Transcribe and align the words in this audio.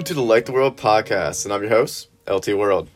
welcome 0.00 0.14
to 0.14 0.14
the 0.14 0.22
Light 0.22 0.46
the 0.46 0.52
World 0.52 0.78
podcast, 0.78 1.44
and 1.44 1.52
I'm 1.52 1.60
your 1.60 1.68
host, 1.68 2.08
LT 2.26 2.56
World. 2.56 2.88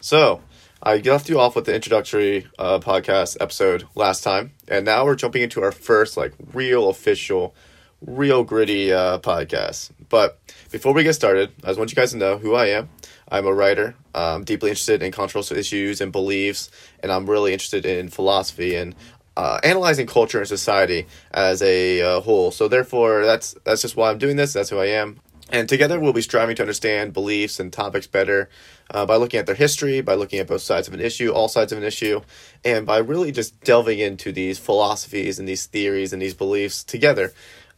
So, 0.00 0.42
I 0.80 0.98
left 0.98 1.28
you 1.28 1.40
off 1.40 1.56
with 1.56 1.64
the 1.64 1.74
introductory 1.74 2.46
uh, 2.56 2.78
podcast 2.78 3.36
episode 3.40 3.88
last 3.96 4.22
time, 4.22 4.52
and 4.68 4.84
now 4.84 5.04
we're 5.04 5.16
jumping 5.16 5.42
into 5.42 5.60
our 5.60 5.72
first, 5.72 6.16
like, 6.16 6.34
real 6.52 6.88
official, 6.88 7.52
real 8.00 8.44
gritty 8.44 8.92
uh, 8.92 9.18
podcast. 9.18 9.90
But 10.08 10.38
before 10.70 10.92
we 10.92 11.02
get 11.02 11.14
started, 11.14 11.50
I 11.64 11.66
just 11.66 11.78
want 11.80 11.90
you 11.90 11.96
guys 11.96 12.12
to 12.12 12.16
know 12.16 12.38
who 12.38 12.54
I 12.54 12.66
am. 12.66 12.90
I'm 13.28 13.46
a 13.46 13.52
writer. 13.52 13.96
I'm 14.14 14.44
deeply 14.44 14.70
interested 14.70 15.02
in 15.02 15.10
controversial 15.10 15.56
issues 15.56 16.00
and 16.00 16.12
beliefs, 16.12 16.70
and 17.00 17.10
I'm 17.10 17.28
really 17.28 17.54
interested 17.54 17.84
in 17.84 18.08
philosophy 18.08 18.76
and 18.76 18.94
uh, 19.36 19.58
analyzing 19.64 20.06
culture 20.06 20.38
and 20.38 20.46
society 20.46 21.08
as 21.32 21.60
a 21.60 22.02
uh, 22.02 22.20
whole. 22.20 22.52
So 22.52 22.68
therefore, 22.68 23.24
that's 23.24 23.56
that's 23.64 23.82
just 23.82 23.96
why 23.96 24.10
I'm 24.10 24.18
doing 24.18 24.36
this. 24.36 24.52
That's 24.52 24.70
who 24.70 24.78
I 24.78 24.86
am. 24.86 25.20
And 25.50 25.68
together, 25.68 26.00
we'll 26.00 26.12
be 26.12 26.22
striving 26.22 26.56
to 26.56 26.62
understand 26.62 27.12
beliefs 27.12 27.60
and 27.60 27.72
topics 27.72 28.08
better 28.08 28.48
uh, 28.90 29.06
by 29.06 29.16
looking 29.16 29.38
at 29.38 29.46
their 29.46 29.54
history, 29.54 30.00
by 30.00 30.14
looking 30.14 30.40
at 30.40 30.48
both 30.48 30.62
sides 30.62 30.88
of 30.88 30.94
an 30.94 31.00
issue, 31.00 31.30
all 31.30 31.48
sides 31.48 31.70
of 31.70 31.78
an 31.78 31.84
issue, 31.84 32.20
and 32.64 32.84
by 32.84 32.98
really 32.98 33.30
just 33.30 33.60
delving 33.60 34.00
into 34.00 34.32
these 34.32 34.58
philosophies 34.58 35.38
and 35.38 35.48
these 35.48 35.66
theories 35.66 36.12
and 36.12 36.20
these 36.20 36.34
beliefs 36.34 36.82
together 36.82 37.32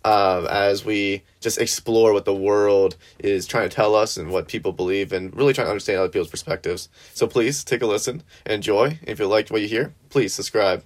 uh, 0.05 0.47
as 0.51 0.85
we 0.85 1.23
just 1.41 1.59
explore 1.59 2.13
what 2.13 2.25
the 2.25 2.35
world 2.35 2.97
is 3.19 3.47
trying 3.47 3.69
to 3.69 3.75
tell 3.75 3.95
us 3.95 4.16
and 4.16 4.30
what 4.30 4.49
people 4.49 4.73
believe 4.73 5.13
and 5.13 5.35
really 5.37 5.53
trying 5.53 5.66
to 5.66 5.71
understand 5.71 5.99
other 5.99 6.09
people's 6.09 6.30
perspectives. 6.30 6.89
So 7.15 7.27
please 7.27 7.65
take 7.65 7.83
a 7.83 7.87
listen 7.87 8.23
and 8.47 8.55
enjoy. 8.55 8.99
If 9.03 9.19
you 9.19 9.27
liked 9.27 9.51
what 9.51 9.61
you 9.61 9.69
hear, 9.69 9.93
please 10.09 10.33
subscribe. 10.33 10.85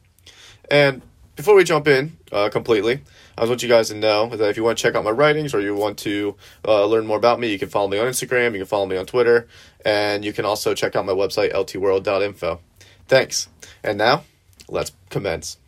And 0.71 1.03
before 1.37 1.55
we 1.55 1.65
jump 1.65 1.87
in 1.87 2.17
uh, 2.31 2.49
completely, 2.49 3.03
I 3.37 3.43
just 3.43 3.49
want 3.49 3.63
you 3.63 3.69
guys 3.69 3.89
to 3.89 3.95
know 3.95 4.29
that 4.29 4.49
if 4.49 4.57
you 4.57 4.65
want 4.65 4.79
to 4.79 4.83
check 4.83 4.95
out 4.95 5.05
my 5.05 5.11
writings 5.11 5.55
or 5.55 5.61
you 5.61 5.75
want 5.75 5.99
to 5.99 6.37
uh, 6.67 6.85
learn 6.85 7.07
more 7.07 7.17
about 7.17 7.41
me, 7.41 7.51
you 7.51 7.59
can 7.59 7.69
follow 7.69 7.89
me 7.89 7.99
on 7.99 8.07
Instagram, 8.07 8.53
you 8.53 8.59
can 8.59 8.67
follow 8.67 8.87
me 8.87 8.97
on 8.97 9.07
Twitter, 9.07 9.49
and 9.85 10.25
you 10.25 10.33
can 10.33 10.45
also 10.45 10.75
check 10.75 10.97
out 10.97 11.07
my 11.07 11.13
website, 11.13 11.53
ltworld.info. 11.53 12.61
Thanks. 13.09 13.49
And 13.83 13.99
now, 13.99 14.25
let's 14.69 14.93
commence. 15.09 15.59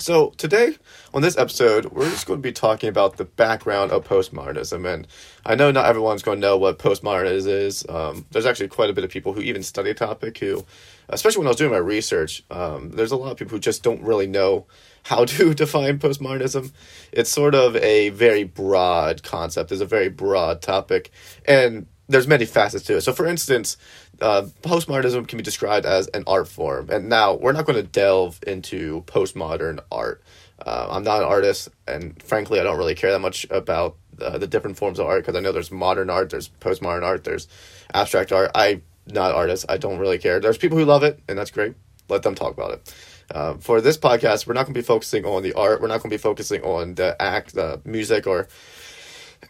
So, 0.00 0.30
today 0.38 0.76
on 1.12 1.20
this 1.20 1.36
episode, 1.36 1.86
we're 1.86 2.08
just 2.08 2.26
going 2.26 2.38
to 2.38 2.42
be 2.42 2.52
talking 2.52 2.88
about 2.88 3.18
the 3.18 3.26
background 3.26 3.92
of 3.92 4.06
postmodernism. 4.06 4.90
And 4.90 5.06
I 5.44 5.56
know 5.56 5.70
not 5.70 5.84
everyone's 5.84 6.22
going 6.22 6.38
to 6.38 6.40
know 6.40 6.56
what 6.56 6.78
postmodernism 6.78 7.46
is. 7.46 7.84
Um, 7.86 8.24
there's 8.30 8.46
actually 8.46 8.68
quite 8.68 8.88
a 8.88 8.94
bit 8.94 9.04
of 9.04 9.10
people 9.10 9.34
who 9.34 9.42
even 9.42 9.62
study 9.62 9.90
a 9.90 9.94
topic 9.94 10.38
who, 10.38 10.64
especially 11.10 11.40
when 11.40 11.48
I 11.48 11.50
was 11.50 11.58
doing 11.58 11.72
my 11.72 11.76
research, 11.76 12.42
um, 12.50 12.92
there's 12.92 13.12
a 13.12 13.16
lot 13.16 13.32
of 13.32 13.36
people 13.36 13.56
who 13.56 13.60
just 13.60 13.82
don't 13.82 14.00
really 14.00 14.26
know 14.26 14.64
how 15.04 15.24
to 15.24 15.54
define 15.54 15.98
postmodernism. 15.98 16.72
It's 17.12 17.30
sort 17.30 17.54
of 17.54 17.76
a 17.76 18.10
very 18.10 18.44
broad 18.44 19.22
concept, 19.22 19.72
it's 19.72 19.80
a 19.80 19.86
very 19.86 20.08
broad 20.08 20.62
topic. 20.62 21.10
And 21.46 21.86
there's 22.08 22.26
many 22.26 22.44
facets 22.44 22.84
to 22.86 22.96
it. 22.96 23.02
So, 23.02 23.12
for 23.12 23.26
instance, 23.26 23.76
uh, 24.20 24.42
postmodernism 24.62 25.28
can 25.28 25.36
be 25.36 25.44
described 25.44 25.86
as 25.86 26.08
an 26.08 26.24
art 26.26 26.48
form. 26.48 26.90
And 26.90 27.08
now 27.08 27.34
we're 27.34 27.52
not 27.52 27.66
going 27.66 27.76
to 27.76 27.88
delve 27.88 28.40
into 28.46 29.02
postmodern 29.02 29.78
art. 29.92 30.22
Uh, 30.64 30.88
I'm 30.90 31.04
not 31.04 31.22
an 31.22 31.28
artist, 31.28 31.70
and 31.88 32.22
frankly, 32.22 32.60
I 32.60 32.64
don't 32.64 32.76
really 32.76 32.94
care 32.94 33.12
that 33.12 33.20
much 33.20 33.46
about 33.48 33.96
the, 34.12 34.36
the 34.36 34.46
different 34.46 34.76
forms 34.76 34.98
of 34.98 35.06
art 35.06 35.24
because 35.24 35.36
I 35.36 35.40
know 35.40 35.52
there's 35.52 35.70
modern 35.70 36.10
art, 36.10 36.30
there's 36.30 36.48
postmodern 36.48 37.02
art, 37.02 37.24
there's 37.24 37.48
abstract 37.94 38.30
art. 38.30 38.50
I'm 38.54 38.82
not 39.06 39.32
artist. 39.32 39.64
I 39.68 39.78
don't 39.78 39.98
really 39.98 40.18
care. 40.18 40.38
There's 40.40 40.58
people 40.58 40.76
who 40.78 40.84
love 40.84 41.02
it, 41.02 41.20
and 41.28 41.38
that's 41.38 41.50
great. 41.50 41.74
Let 42.08 42.22
them 42.22 42.34
talk 42.34 42.52
about 42.52 42.72
it. 42.72 42.94
Uh, 43.30 43.54
for 43.54 43.80
this 43.80 43.96
podcast, 43.96 44.46
we're 44.46 44.54
not 44.54 44.66
going 44.66 44.74
to 44.74 44.80
be 44.80 44.84
focusing 44.84 45.24
on 45.24 45.42
the 45.42 45.52
art. 45.52 45.80
We're 45.80 45.88
not 45.88 46.02
going 46.02 46.10
to 46.10 46.16
be 46.16 46.22
focusing 46.22 46.62
on 46.62 46.94
the 46.94 47.20
act, 47.20 47.54
the 47.54 47.80
music, 47.84 48.26
or 48.26 48.48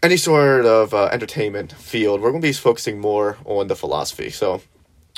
any 0.03 0.17
sort 0.17 0.65
of 0.65 0.93
uh, 0.93 1.09
entertainment 1.11 1.73
field, 1.73 2.21
we're 2.21 2.31
going 2.31 2.41
to 2.41 2.47
be 2.47 2.53
focusing 2.53 2.99
more 2.99 3.37
on 3.45 3.67
the 3.67 3.75
philosophy. 3.75 4.29
So 4.29 4.61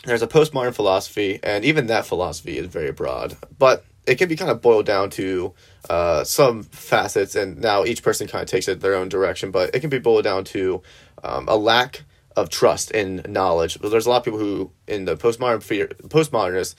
there's 0.03 0.21
a 0.21 0.27
postmodern 0.27 0.73
philosophy, 0.73 1.39
and 1.43 1.63
even 1.63 1.87
that 1.87 2.05
philosophy 2.05 2.57
is 2.57 2.67
very 2.67 2.91
broad, 2.91 3.37
but 3.57 3.85
it 4.05 4.15
can 4.15 4.27
be 4.27 4.35
kind 4.35 4.51
of 4.51 4.61
boiled 4.61 4.85
down 4.85 5.09
to 5.11 5.53
uh, 5.89 6.23
some 6.23 6.63
facets, 6.63 7.35
and 7.35 7.61
now 7.61 7.85
each 7.85 8.03
person 8.03 8.27
kind 8.27 8.43
of 8.43 8.49
takes 8.49 8.67
it 8.67 8.81
their 8.81 8.95
own 8.95 9.07
direction, 9.07 9.51
but 9.51 9.73
it 9.73 9.79
can 9.79 9.89
be 9.89 9.99
boiled 9.99 10.25
down 10.25 10.43
to 10.43 10.81
um, 11.23 11.47
a 11.47 11.55
lack 11.55 12.03
of 12.35 12.49
trust 12.49 12.91
in 12.91 13.23
knowledge. 13.29 13.75
There's 13.75 14.05
a 14.05 14.09
lot 14.09 14.17
of 14.17 14.23
people 14.25 14.39
who, 14.39 14.71
in 14.87 15.05
the 15.05 15.15
postmodern 15.15 15.61
postmodernists, 16.09 16.75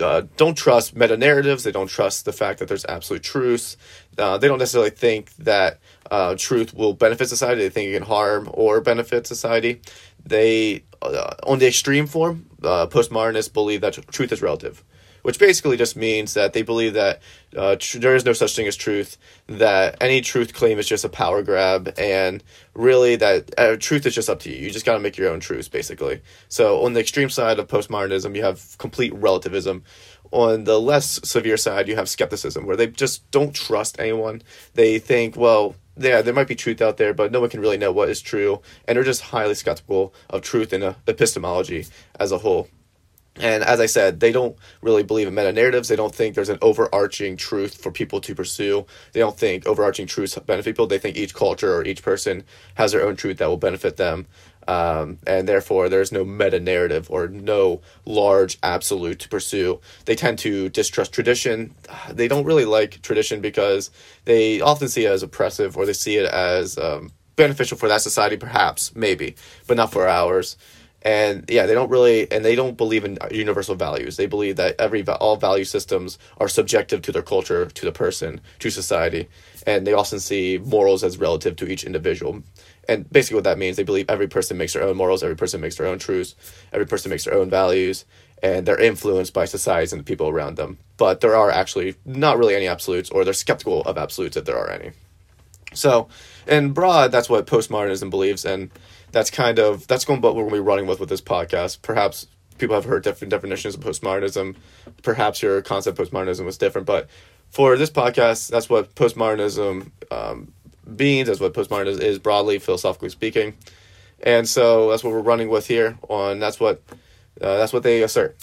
uh, 0.00 0.22
don't 0.36 0.56
trust 0.56 0.94
meta 0.96 1.16
narratives. 1.16 1.64
They 1.64 1.72
don't 1.72 1.88
trust 1.88 2.24
the 2.24 2.32
fact 2.32 2.58
that 2.58 2.68
there's 2.68 2.84
absolute 2.86 3.22
truth. 3.22 3.76
Uh, 4.16 4.38
they 4.38 4.48
don't 4.48 4.58
necessarily 4.58 4.90
think 4.90 5.34
that 5.36 5.80
uh, 6.10 6.34
truth 6.36 6.74
will 6.74 6.94
benefit 6.94 7.28
society. 7.28 7.62
They 7.62 7.70
think 7.70 7.90
it 7.90 7.98
can 7.98 8.06
harm 8.06 8.48
or 8.52 8.80
benefit 8.80 9.26
society. 9.26 9.80
They, 10.24 10.84
uh, 11.02 11.34
on 11.46 11.58
the 11.58 11.68
extreme 11.68 12.06
form, 12.06 12.46
uh, 12.62 12.86
postmodernists 12.86 13.52
believe 13.52 13.80
that 13.82 13.94
truth 14.10 14.32
is 14.32 14.42
relative 14.42 14.84
which 15.28 15.38
basically 15.38 15.76
just 15.76 15.94
means 15.94 16.32
that 16.32 16.54
they 16.54 16.62
believe 16.62 16.94
that 16.94 17.20
uh, 17.54 17.76
tr- 17.78 17.98
there 17.98 18.14
is 18.14 18.24
no 18.24 18.32
such 18.32 18.56
thing 18.56 18.66
as 18.66 18.74
truth, 18.74 19.18
that 19.46 19.94
any 20.00 20.22
truth 20.22 20.54
claim 20.54 20.78
is 20.78 20.88
just 20.88 21.04
a 21.04 21.08
power 21.10 21.42
grab, 21.42 21.92
and 21.98 22.42
really 22.72 23.14
that 23.14 23.52
uh, 23.58 23.76
truth 23.78 24.06
is 24.06 24.14
just 24.14 24.30
up 24.30 24.40
to 24.40 24.50
you. 24.50 24.56
You 24.56 24.70
just 24.70 24.86
got 24.86 24.94
to 24.94 25.00
make 25.00 25.18
your 25.18 25.28
own 25.28 25.38
truths, 25.38 25.68
basically. 25.68 26.22
So 26.48 26.82
on 26.82 26.94
the 26.94 27.00
extreme 27.00 27.28
side 27.28 27.58
of 27.58 27.68
postmodernism, 27.68 28.34
you 28.36 28.42
have 28.42 28.78
complete 28.78 29.12
relativism. 29.14 29.84
On 30.30 30.64
the 30.64 30.80
less 30.80 31.20
severe 31.28 31.58
side, 31.58 31.88
you 31.88 31.96
have 31.96 32.08
skepticism, 32.08 32.64
where 32.64 32.76
they 32.76 32.86
just 32.86 33.30
don't 33.30 33.54
trust 33.54 34.00
anyone. 34.00 34.40
They 34.72 34.98
think, 34.98 35.36
well, 35.36 35.74
yeah, 35.98 36.22
there 36.22 36.32
might 36.32 36.48
be 36.48 36.54
truth 36.54 36.80
out 36.80 36.96
there, 36.96 37.12
but 37.12 37.32
no 37.32 37.40
one 37.40 37.50
can 37.50 37.60
really 37.60 37.76
know 37.76 37.92
what 37.92 38.08
is 38.08 38.22
true, 38.22 38.62
and 38.86 38.96
they're 38.96 39.04
just 39.04 39.20
highly 39.20 39.56
skeptical 39.56 40.14
of 40.30 40.40
truth 40.40 40.72
and 40.72 40.82
uh, 40.82 40.94
epistemology 41.06 41.84
as 42.18 42.32
a 42.32 42.38
whole. 42.38 42.68
And 43.36 43.62
as 43.62 43.80
I 43.80 43.86
said, 43.86 44.20
they 44.20 44.32
don't 44.32 44.56
really 44.82 45.02
believe 45.02 45.28
in 45.28 45.34
meta 45.34 45.52
narratives. 45.52 45.88
They 45.88 45.96
don't 45.96 46.14
think 46.14 46.34
there's 46.34 46.48
an 46.48 46.58
overarching 46.60 47.36
truth 47.36 47.80
for 47.80 47.92
people 47.92 48.20
to 48.22 48.34
pursue. 48.34 48.86
They 49.12 49.20
don't 49.20 49.36
think 49.36 49.66
overarching 49.66 50.06
truths 50.06 50.36
benefit 50.38 50.74
people. 50.74 50.86
They 50.86 50.98
think 50.98 51.16
each 51.16 51.34
culture 51.34 51.74
or 51.74 51.84
each 51.84 52.02
person 52.02 52.44
has 52.74 52.92
their 52.92 53.06
own 53.06 53.16
truth 53.16 53.38
that 53.38 53.48
will 53.48 53.56
benefit 53.56 53.96
them. 53.96 54.26
Um, 54.66 55.18
and 55.26 55.48
therefore, 55.48 55.88
there's 55.88 56.12
no 56.12 56.24
meta 56.24 56.60
narrative 56.60 57.10
or 57.10 57.28
no 57.28 57.80
large 58.04 58.58
absolute 58.62 59.18
to 59.20 59.28
pursue. 59.28 59.80
They 60.04 60.14
tend 60.14 60.38
to 60.40 60.68
distrust 60.68 61.12
tradition. 61.12 61.74
They 62.10 62.28
don't 62.28 62.44
really 62.44 62.66
like 62.66 63.00
tradition 63.00 63.40
because 63.40 63.90
they 64.26 64.60
often 64.60 64.88
see 64.88 65.06
it 65.06 65.10
as 65.10 65.22
oppressive 65.22 65.76
or 65.76 65.86
they 65.86 65.94
see 65.94 66.16
it 66.16 66.26
as 66.26 66.76
um, 66.76 67.12
beneficial 67.36 67.78
for 67.78 67.88
that 67.88 68.02
society, 68.02 68.36
perhaps, 68.36 68.94
maybe, 68.94 69.36
but 69.66 69.78
not 69.78 69.90
for 69.90 70.06
ours 70.06 70.56
and 71.02 71.44
yeah 71.48 71.66
they 71.66 71.74
don't 71.74 71.90
really 71.90 72.30
and 72.32 72.44
they 72.44 72.56
don't 72.56 72.76
believe 72.76 73.04
in 73.04 73.18
universal 73.30 73.74
values. 73.74 74.16
They 74.16 74.26
believe 74.26 74.56
that 74.56 74.76
every 74.78 75.06
all 75.06 75.36
value 75.36 75.64
systems 75.64 76.18
are 76.38 76.48
subjective 76.48 77.02
to 77.02 77.12
their 77.12 77.22
culture 77.22 77.66
to 77.66 77.84
the 77.84 77.92
person 77.92 78.40
to 78.58 78.70
society. 78.70 79.28
And 79.66 79.86
they 79.86 79.92
often 79.92 80.18
see 80.18 80.58
morals 80.58 81.04
as 81.04 81.18
relative 81.18 81.56
to 81.56 81.70
each 81.70 81.84
individual. 81.84 82.42
And 82.88 83.10
basically 83.10 83.36
what 83.36 83.44
that 83.44 83.58
means 83.58 83.76
they 83.76 83.82
believe 83.82 84.06
every 84.08 84.28
person 84.28 84.56
makes 84.56 84.72
their 84.72 84.82
own 84.82 84.96
morals 84.96 85.22
every 85.22 85.36
person 85.36 85.60
makes 85.60 85.76
their 85.76 85.86
own 85.86 85.98
truths 85.98 86.34
every 86.72 86.86
person 86.86 87.10
makes 87.10 87.24
their 87.24 87.34
own 87.34 87.50
values 87.50 88.04
and 88.42 88.66
they're 88.66 88.80
influenced 88.80 89.34
by 89.34 89.44
societies 89.44 89.92
and 89.92 90.00
the 90.00 90.04
people 90.04 90.28
around 90.28 90.56
them. 90.56 90.78
But 90.96 91.20
there 91.20 91.36
are 91.36 91.50
actually 91.50 91.96
not 92.04 92.38
really 92.38 92.54
any 92.54 92.68
absolutes 92.68 93.10
or 93.10 93.24
they're 93.24 93.34
skeptical 93.34 93.82
of 93.82 93.98
absolutes 93.98 94.36
if 94.36 94.44
there 94.44 94.58
are 94.58 94.70
any. 94.70 94.92
So 95.74 96.08
in 96.48 96.72
broad 96.72 97.12
that's 97.12 97.28
what 97.28 97.46
postmodernism 97.46 98.10
believes 98.10 98.44
and 98.44 98.70
that's 99.12 99.30
kind 99.30 99.58
of 99.58 99.86
that's 99.86 100.04
going 100.04 100.20
what 100.20 100.34
we're 100.34 100.42
going 100.42 100.54
to 100.54 100.62
be 100.62 100.66
running 100.66 100.86
with 100.86 101.00
with 101.00 101.08
this 101.08 101.20
podcast. 101.20 101.82
Perhaps 101.82 102.26
people 102.58 102.74
have 102.74 102.84
heard 102.84 103.02
different 103.02 103.30
definitions 103.30 103.74
of 103.74 103.80
postmodernism. 103.80 104.56
Perhaps 105.02 105.42
your 105.42 105.62
concept 105.62 105.98
of 105.98 106.08
postmodernism 106.08 106.44
was 106.44 106.58
different, 106.58 106.86
but 106.86 107.08
for 107.50 107.76
this 107.76 107.90
podcast, 107.90 108.48
that's 108.50 108.68
what 108.68 108.94
postmodernism 108.94 109.90
um, 110.10 110.52
means. 110.86 111.28
That's 111.28 111.40
what 111.40 111.54
postmodernism 111.54 112.00
is 112.00 112.18
broadly, 112.18 112.58
philosophically 112.58 113.08
speaking, 113.08 113.54
and 114.22 114.46
so 114.46 114.90
that's 114.90 115.02
what 115.02 115.12
we're 115.12 115.20
running 115.20 115.48
with 115.48 115.66
here. 115.66 115.98
On 116.08 116.38
that's 116.38 116.60
what 116.60 116.82
uh, 117.40 117.56
that's 117.56 117.72
what 117.72 117.82
they 117.82 118.02
assert. 118.02 118.36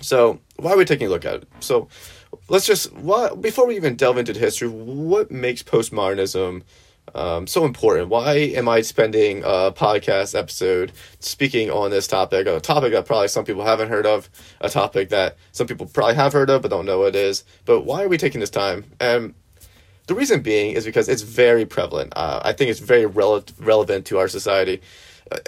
So 0.00 0.40
why 0.56 0.72
are 0.72 0.76
we 0.76 0.84
taking 0.84 1.06
a 1.06 1.10
look 1.10 1.24
at 1.24 1.36
it? 1.36 1.48
So 1.60 1.88
let's 2.48 2.66
just 2.66 2.92
what 2.92 3.40
before 3.40 3.66
we 3.66 3.76
even 3.76 3.96
delve 3.96 4.18
into 4.18 4.34
history, 4.34 4.68
what 4.68 5.30
makes 5.30 5.62
postmodernism 5.62 6.62
um, 7.14 7.46
so 7.46 7.64
important. 7.64 8.08
Why 8.08 8.34
am 8.34 8.68
I 8.68 8.80
spending 8.82 9.42
a 9.42 9.72
podcast 9.72 10.38
episode 10.38 10.92
speaking 11.20 11.70
on 11.70 11.90
this 11.90 12.06
topic? 12.06 12.46
A 12.46 12.60
topic 12.60 12.92
that 12.92 13.06
probably 13.06 13.28
some 13.28 13.44
people 13.44 13.64
haven't 13.64 13.88
heard 13.88 14.06
of, 14.06 14.28
a 14.60 14.68
topic 14.68 15.08
that 15.10 15.36
some 15.52 15.66
people 15.66 15.86
probably 15.86 16.14
have 16.14 16.32
heard 16.32 16.50
of 16.50 16.62
but 16.62 16.70
don't 16.70 16.86
know 16.86 16.98
what 16.98 17.08
it 17.08 17.16
is. 17.16 17.44
But 17.64 17.82
why 17.82 18.02
are 18.02 18.08
we 18.08 18.18
taking 18.18 18.40
this 18.40 18.50
time? 18.50 18.84
And 19.00 19.34
the 20.06 20.14
reason 20.14 20.40
being 20.40 20.74
is 20.74 20.84
because 20.84 21.08
it's 21.08 21.22
very 21.22 21.64
prevalent. 21.64 22.12
Uh, 22.16 22.40
I 22.44 22.52
think 22.52 22.70
it's 22.70 22.80
very 22.80 23.06
rele- 23.06 23.52
relevant 23.58 24.06
to 24.06 24.18
our 24.18 24.28
society. 24.28 24.80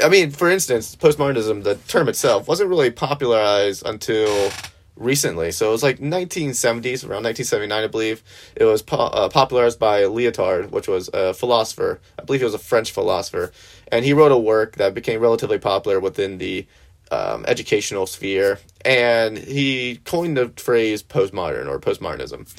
I 0.02 0.08
mean, 0.08 0.30
for 0.30 0.50
instance, 0.50 0.96
postmodernism, 0.96 1.62
the 1.62 1.76
term 1.86 2.08
itself, 2.08 2.48
wasn't 2.48 2.68
really 2.68 2.90
popularized 2.90 3.86
until 3.86 4.50
recently. 4.98 5.50
So 5.52 5.68
it 5.68 5.72
was 5.72 5.82
like 5.82 5.98
1970s, 5.98 7.04
around 7.04 7.24
1979, 7.24 7.84
I 7.84 7.86
believe. 7.86 8.22
It 8.56 8.64
was 8.64 8.82
po- 8.82 8.96
uh, 8.96 9.28
popularized 9.28 9.78
by 9.78 10.02
Lyotard, 10.02 10.70
which 10.70 10.88
was 10.88 11.08
a 11.14 11.32
philosopher. 11.32 12.00
I 12.18 12.24
believe 12.24 12.40
he 12.40 12.44
was 12.44 12.54
a 12.54 12.58
French 12.58 12.90
philosopher. 12.90 13.52
And 13.90 14.04
he 14.04 14.12
wrote 14.12 14.32
a 14.32 14.38
work 14.38 14.76
that 14.76 14.94
became 14.94 15.20
relatively 15.20 15.58
popular 15.58 16.00
within 16.00 16.38
the 16.38 16.66
um, 17.10 17.44
educational 17.46 18.06
sphere. 18.06 18.58
And 18.84 19.38
he 19.38 20.00
coined 20.04 20.36
the 20.36 20.52
phrase 20.56 21.02
postmodern 21.02 21.68
or 21.68 21.78
postmodernism. 21.78 22.52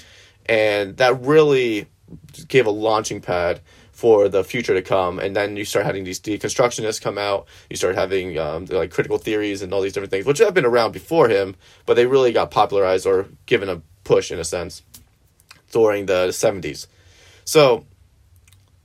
And 0.45 0.97
that 0.97 1.21
really 1.21 1.87
gave 2.47 2.65
a 2.65 2.71
launching 2.71 3.21
pad 3.21 3.61
for 3.99 4.29
the 4.29 4.45
future 4.45 4.73
to 4.73 4.81
come. 4.81 5.19
And 5.19 5.35
then 5.35 5.57
you 5.57 5.65
start 5.65 5.85
having 5.85 6.05
these 6.05 6.21
deconstructionists 6.21 7.01
come 7.01 7.17
out. 7.17 7.47
You 7.69 7.75
start 7.75 7.95
having 7.95 8.37
um, 8.37 8.63
like 8.65 8.91
critical 8.91 9.17
theories 9.17 9.61
and 9.61 9.73
all 9.73 9.81
these 9.81 9.91
different 9.91 10.11
things, 10.11 10.25
which 10.25 10.37
have 10.37 10.53
been 10.53 10.63
around 10.63 10.93
before 10.93 11.27
him, 11.27 11.57
but 11.85 11.95
they 11.95 12.05
really 12.05 12.31
got 12.31 12.49
popularized 12.49 13.05
or 13.05 13.27
given 13.45 13.67
a 13.67 13.81
push 14.05 14.31
in 14.31 14.39
a 14.39 14.45
sense 14.45 14.83
during 15.71 16.05
the 16.05 16.29
70s. 16.29 16.87
So 17.43 17.85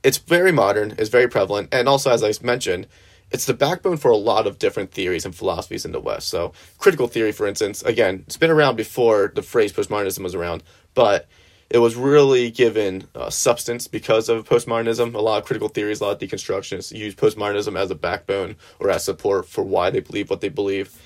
it's 0.03 0.17
very 0.17 0.51
modern, 0.51 0.95
it's 0.97 1.09
very 1.09 1.29
prevalent, 1.29 1.69
and 1.71 1.87
also, 1.87 2.11
as 2.11 2.21
I 2.21 2.33
mentioned, 2.45 2.85
it's 3.31 3.45
the 3.45 3.53
backbone 3.53 3.95
for 3.95 4.11
a 4.11 4.17
lot 4.17 4.45
of 4.45 4.59
different 4.59 4.91
theories 4.91 5.23
and 5.23 5.33
philosophies 5.33 5.85
in 5.85 5.93
the 5.93 5.99
West. 6.01 6.27
So, 6.27 6.51
critical 6.77 7.07
theory, 7.07 7.31
for 7.31 7.47
instance, 7.47 7.83
again, 7.83 8.23
it's 8.27 8.37
been 8.37 8.51
around 8.51 8.75
before 8.75 9.31
the 9.33 9.41
phrase 9.41 9.71
postmodernism 9.71 10.23
was 10.23 10.35
around, 10.35 10.61
but 10.93 11.27
it 11.69 11.79
was 11.79 11.95
really 11.95 12.51
given 12.51 13.07
uh, 13.15 13.29
substance 13.29 13.87
because 13.87 14.29
of 14.29 14.47
postmodernism. 14.47 15.15
A 15.15 15.19
lot 15.19 15.39
of 15.39 15.45
critical 15.45 15.67
theories, 15.67 15.99
a 15.99 16.05
lot 16.05 16.21
of 16.21 16.29
deconstructionists 16.29 16.95
use 16.95 17.15
postmodernism 17.15 17.77
as 17.77 17.89
a 17.89 17.95
backbone 17.95 18.55
or 18.79 18.89
as 18.89 19.03
support 19.03 19.47
for 19.47 19.63
why 19.63 19.89
they 19.89 19.99
believe 19.99 20.29
what 20.29 20.41
they 20.41 20.49
believe. 20.49 20.99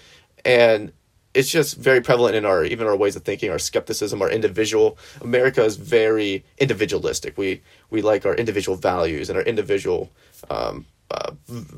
And 0.44 0.92
it's 1.34 1.50
just 1.50 1.78
very 1.78 2.02
prevalent 2.02 2.36
in 2.36 2.46
our 2.46 2.64
even 2.66 2.88
our 2.88 2.96
ways 2.96 3.16
of 3.16 3.24
thinking, 3.24 3.52
our 3.52 3.60
skepticism, 3.60 4.22
our 4.22 4.30
individual. 4.30 4.98
America 5.22 5.64
is 5.64 5.78
very 5.78 6.44
individualistic. 6.58 7.38
We 7.38 7.62
we 7.90 8.02
like 8.02 8.26
our 8.26 8.36
individual 8.36 8.78
values 8.78 9.30
and 9.30 9.38
our 9.38 9.44
individual 9.44 10.12
um, 10.50 10.86
uh, 11.12 11.32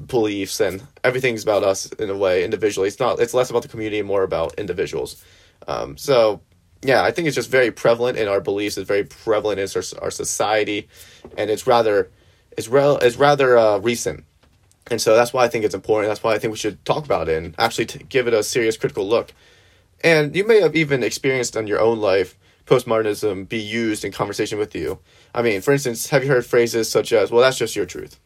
beliefs, 0.08 0.60
and 0.60 0.82
everything's 1.04 1.44
about 1.44 1.64
us 1.64 1.86
in 1.94 2.10
a 2.10 2.18
way 2.18 2.44
individually. 2.44 2.88
It's 2.88 3.00
not. 3.00 3.20
It's 3.20 3.34
less 3.34 3.50
about 3.50 3.62
the 3.62 3.68
community 3.68 4.00
and 4.00 4.08
more 4.08 4.24
about 4.24 4.56
individuals. 4.56 5.24
Um, 5.68 5.98
so 5.98 6.42
yeah, 6.84 7.04
I 7.04 7.12
think 7.12 7.28
it's 7.28 7.36
just 7.36 7.50
very 7.50 7.72
prevalent 7.72 8.18
in 8.18 8.28
our 8.28 8.42
beliefs. 8.42 8.78
It's 8.78 8.88
very 8.88 9.04
prevalent 9.04 9.60
in 9.60 9.68
our, 9.76 10.04
our 10.04 10.12
society, 10.12 10.88
and 11.38 11.50
it's 11.50 11.68
rather 11.68 12.10
it's 12.58 12.68
rel 12.68 12.98
it's 12.98 13.18
rather 13.18 13.58
uh, 13.58 13.78
recent, 13.78 14.26
and 14.90 15.00
so 15.02 15.16
that's 15.16 15.32
why 15.32 15.44
I 15.44 15.48
think 15.48 15.64
it's 15.64 15.76
important. 15.76 16.10
That's 16.10 16.24
why 16.24 16.34
I 16.34 16.40
think 16.40 16.52
we 16.52 16.58
should 16.58 16.84
talk 16.84 17.06
about 17.06 17.30
it 17.30 17.38
and 17.38 17.56
actually 17.60 17.86
t- 17.86 18.06
give 18.10 18.28
it 18.28 18.34
a 18.34 18.44
serious 18.44 18.78
critical 18.78 19.08
look. 19.08 19.34
And 20.04 20.36
you 20.36 20.46
may 20.46 20.60
have 20.62 20.76
even 20.76 21.04
experienced 21.04 21.56
in 21.56 21.68
your 21.68 21.80
own 21.80 22.00
life 22.00 22.36
postmodernism 22.66 23.48
be 23.48 23.60
used 23.60 24.04
in 24.06 24.12
conversation 24.12 24.58
with 24.58 24.74
you. 24.74 25.00
I 25.36 25.42
mean, 25.42 25.62
for 25.62 25.74
instance, 25.74 26.10
have 26.10 26.24
you 26.24 26.30
heard 26.30 26.46
phrases 26.46 26.90
such 26.90 27.14
as 27.14 27.30
"Well, 27.30 27.42
that's 27.42 27.58
just 27.58 27.76
your 27.76 27.86
truth," 27.86 28.20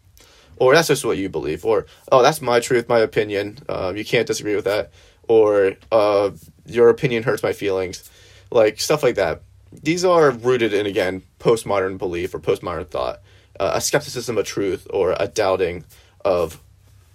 or 0.58 0.74
"That's 0.74 0.88
just 0.88 1.04
what 1.04 1.18
you 1.18 1.28
believe," 1.28 1.66
or 1.66 1.88
"Oh, 2.10 2.22
that's 2.22 2.42
my 2.42 2.62
truth, 2.62 2.88
my 2.88 3.00
opinion. 3.00 3.60
Uh, 3.68 3.92
you 3.94 4.06
can't 4.06 4.28
disagree 4.28 4.56
with 4.56 4.66
that," 4.66 4.92
or 5.28 5.74
uh, 5.92 6.32
"Your 6.66 6.88
opinion 6.88 7.24
hurts 7.24 7.44
my 7.44 7.52
feelings." 7.52 8.10
Like 8.52 8.80
stuff 8.80 9.04
like 9.04 9.16
that. 9.16 9.42
These 9.72 10.06
are 10.06 10.32
rooted 10.32 10.74
in 10.74 10.86
again 10.86 11.24
postmodern 11.40 11.98
belief 11.98 12.34
or 12.34 12.40
postmodern 12.40 12.90
thought, 12.90 13.22
uh, 13.60 13.72
a 13.76 13.82
skepticism 13.82 14.38
of 14.38 14.46
truth 14.46 14.88
or 14.90 15.16
a 15.20 15.28
doubting 15.28 15.84
of 16.24 16.62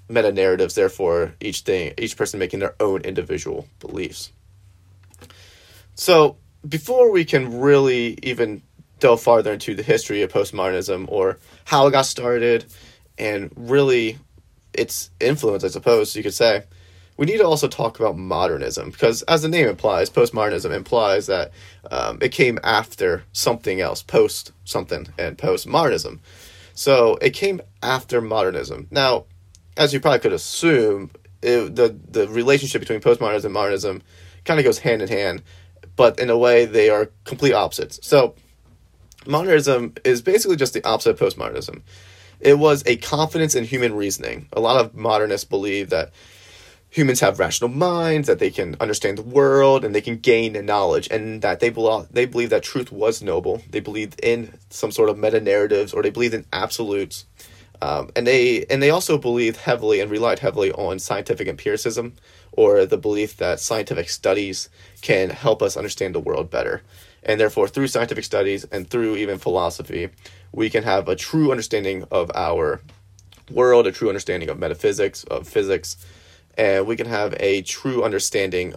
meta 0.08 0.32
narratives. 0.32 0.74
Therefore, 0.74 1.34
each 1.40 1.60
thing, 1.60 1.94
each 1.96 2.16
person 2.16 2.38
making 2.38 2.60
their 2.60 2.74
own 2.80 3.02
individual 3.02 3.66
beliefs. 3.78 4.32
So, 5.94 6.36
before 6.68 7.10
we 7.10 7.24
can 7.24 7.60
really 7.60 8.18
even 8.22 8.62
delve 8.98 9.22
farther 9.22 9.52
into 9.52 9.74
the 9.74 9.82
history 9.82 10.22
of 10.22 10.32
postmodernism 10.32 11.06
or 11.08 11.38
how 11.64 11.86
it 11.86 11.90
got 11.90 12.06
started 12.06 12.66
and 13.18 13.50
really 13.56 14.18
its 14.74 15.10
influence, 15.20 15.64
I 15.64 15.68
suppose 15.68 16.14
you 16.14 16.22
could 16.22 16.34
say, 16.34 16.64
we 17.20 17.26
need 17.26 17.36
to 17.36 17.44
also 17.44 17.68
talk 17.68 18.00
about 18.00 18.16
modernism 18.16 18.88
because, 18.88 19.20
as 19.24 19.42
the 19.42 19.48
name 19.48 19.68
implies, 19.68 20.08
postmodernism 20.08 20.74
implies 20.74 21.26
that 21.26 21.52
um, 21.90 22.16
it 22.22 22.32
came 22.32 22.58
after 22.64 23.24
something 23.32 23.78
else, 23.78 24.02
post 24.02 24.52
something, 24.64 25.06
and 25.18 25.36
postmodernism. 25.36 26.18
So 26.72 27.16
it 27.16 27.34
came 27.34 27.60
after 27.82 28.22
modernism. 28.22 28.86
Now, 28.90 29.26
as 29.76 29.92
you 29.92 30.00
probably 30.00 30.20
could 30.20 30.32
assume, 30.32 31.10
it, 31.42 31.76
the 31.76 31.94
the 32.08 32.26
relationship 32.26 32.80
between 32.80 33.02
postmodernism 33.02 33.44
and 33.44 33.52
modernism 33.52 34.02
kind 34.46 34.58
of 34.58 34.64
goes 34.64 34.78
hand 34.78 35.02
in 35.02 35.08
hand, 35.08 35.42
but 35.96 36.18
in 36.18 36.30
a 36.30 36.38
way 36.38 36.64
they 36.64 36.88
are 36.88 37.10
complete 37.24 37.52
opposites. 37.52 38.00
So 38.02 38.34
modernism 39.26 39.92
is 40.06 40.22
basically 40.22 40.56
just 40.56 40.72
the 40.72 40.82
opposite 40.84 41.20
of 41.20 41.34
postmodernism. 41.34 41.82
It 42.40 42.58
was 42.58 42.82
a 42.86 42.96
confidence 42.96 43.54
in 43.54 43.64
human 43.64 43.94
reasoning. 43.94 44.48
A 44.54 44.60
lot 44.60 44.82
of 44.82 44.94
modernists 44.94 45.44
believe 45.44 45.90
that 45.90 46.12
humans 46.90 47.20
have 47.20 47.38
rational 47.38 47.70
minds, 47.70 48.26
that 48.26 48.40
they 48.40 48.50
can 48.50 48.76
understand 48.80 49.16
the 49.16 49.22
world, 49.22 49.84
and 49.84 49.94
they 49.94 50.00
can 50.00 50.18
gain 50.18 50.52
knowledge, 50.66 51.08
and 51.10 51.40
that 51.42 51.60
they 51.60 51.70
believe 51.70 52.08
they 52.10 52.26
believe 52.26 52.50
that 52.50 52.64
truth 52.64 52.92
was 52.92 53.22
noble. 53.22 53.62
They 53.70 53.80
believed 53.80 54.20
in 54.20 54.58
some 54.68 54.90
sort 54.90 55.08
of 55.08 55.16
meta 55.16 55.40
narratives, 55.40 55.92
or 55.94 56.02
they 56.02 56.10
believed 56.10 56.34
in 56.34 56.44
absolutes, 56.52 57.24
um, 57.80 58.10
and 58.16 58.26
they 58.26 58.66
and 58.66 58.82
they 58.82 58.90
also 58.90 59.16
believed 59.16 59.58
heavily 59.58 60.00
and 60.00 60.10
relied 60.10 60.40
heavily 60.40 60.72
on 60.72 60.98
scientific 60.98 61.46
empiricism, 61.46 62.14
or 62.52 62.84
the 62.84 62.98
belief 62.98 63.36
that 63.36 63.60
scientific 63.60 64.10
studies 64.10 64.68
can 65.00 65.30
help 65.30 65.62
us 65.62 65.76
understand 65.76 66.14
the 66.14 66.20
world 66.20 66.50
better, 66.50 66.82
and 67.22 67.40
therefore 67.40 67.68
through 67.68 67.86
scientific 67.86 68.24
studies 68.24 68.64
and 68.64 68.90
through 68.90 69.14
even 69.14 69.38
philosophy, 69.38 70.08
we 70.52 70.68
can 70.68 70.82
have 70.82 71.08
a 71.08 71.14
true 71.14 71.52
understanding 71.52 72.04
of 72.10 72.32
our 72.34 72.80
world, 73.48 73.86
a 73.86 73.92
true 73.92 74.08
understanding 74.08 74.48
of 74.48 74.58
metaphysics, 74.58 75.22
of 75.24 75.46
physics 75.46 75.96
and 76.60 76.86
we 76.86 76.94
can 76.94 77.06
have 77.06 77.34
a 77.40 77.62
true 77.62 78.04
understanding 78.04 78.74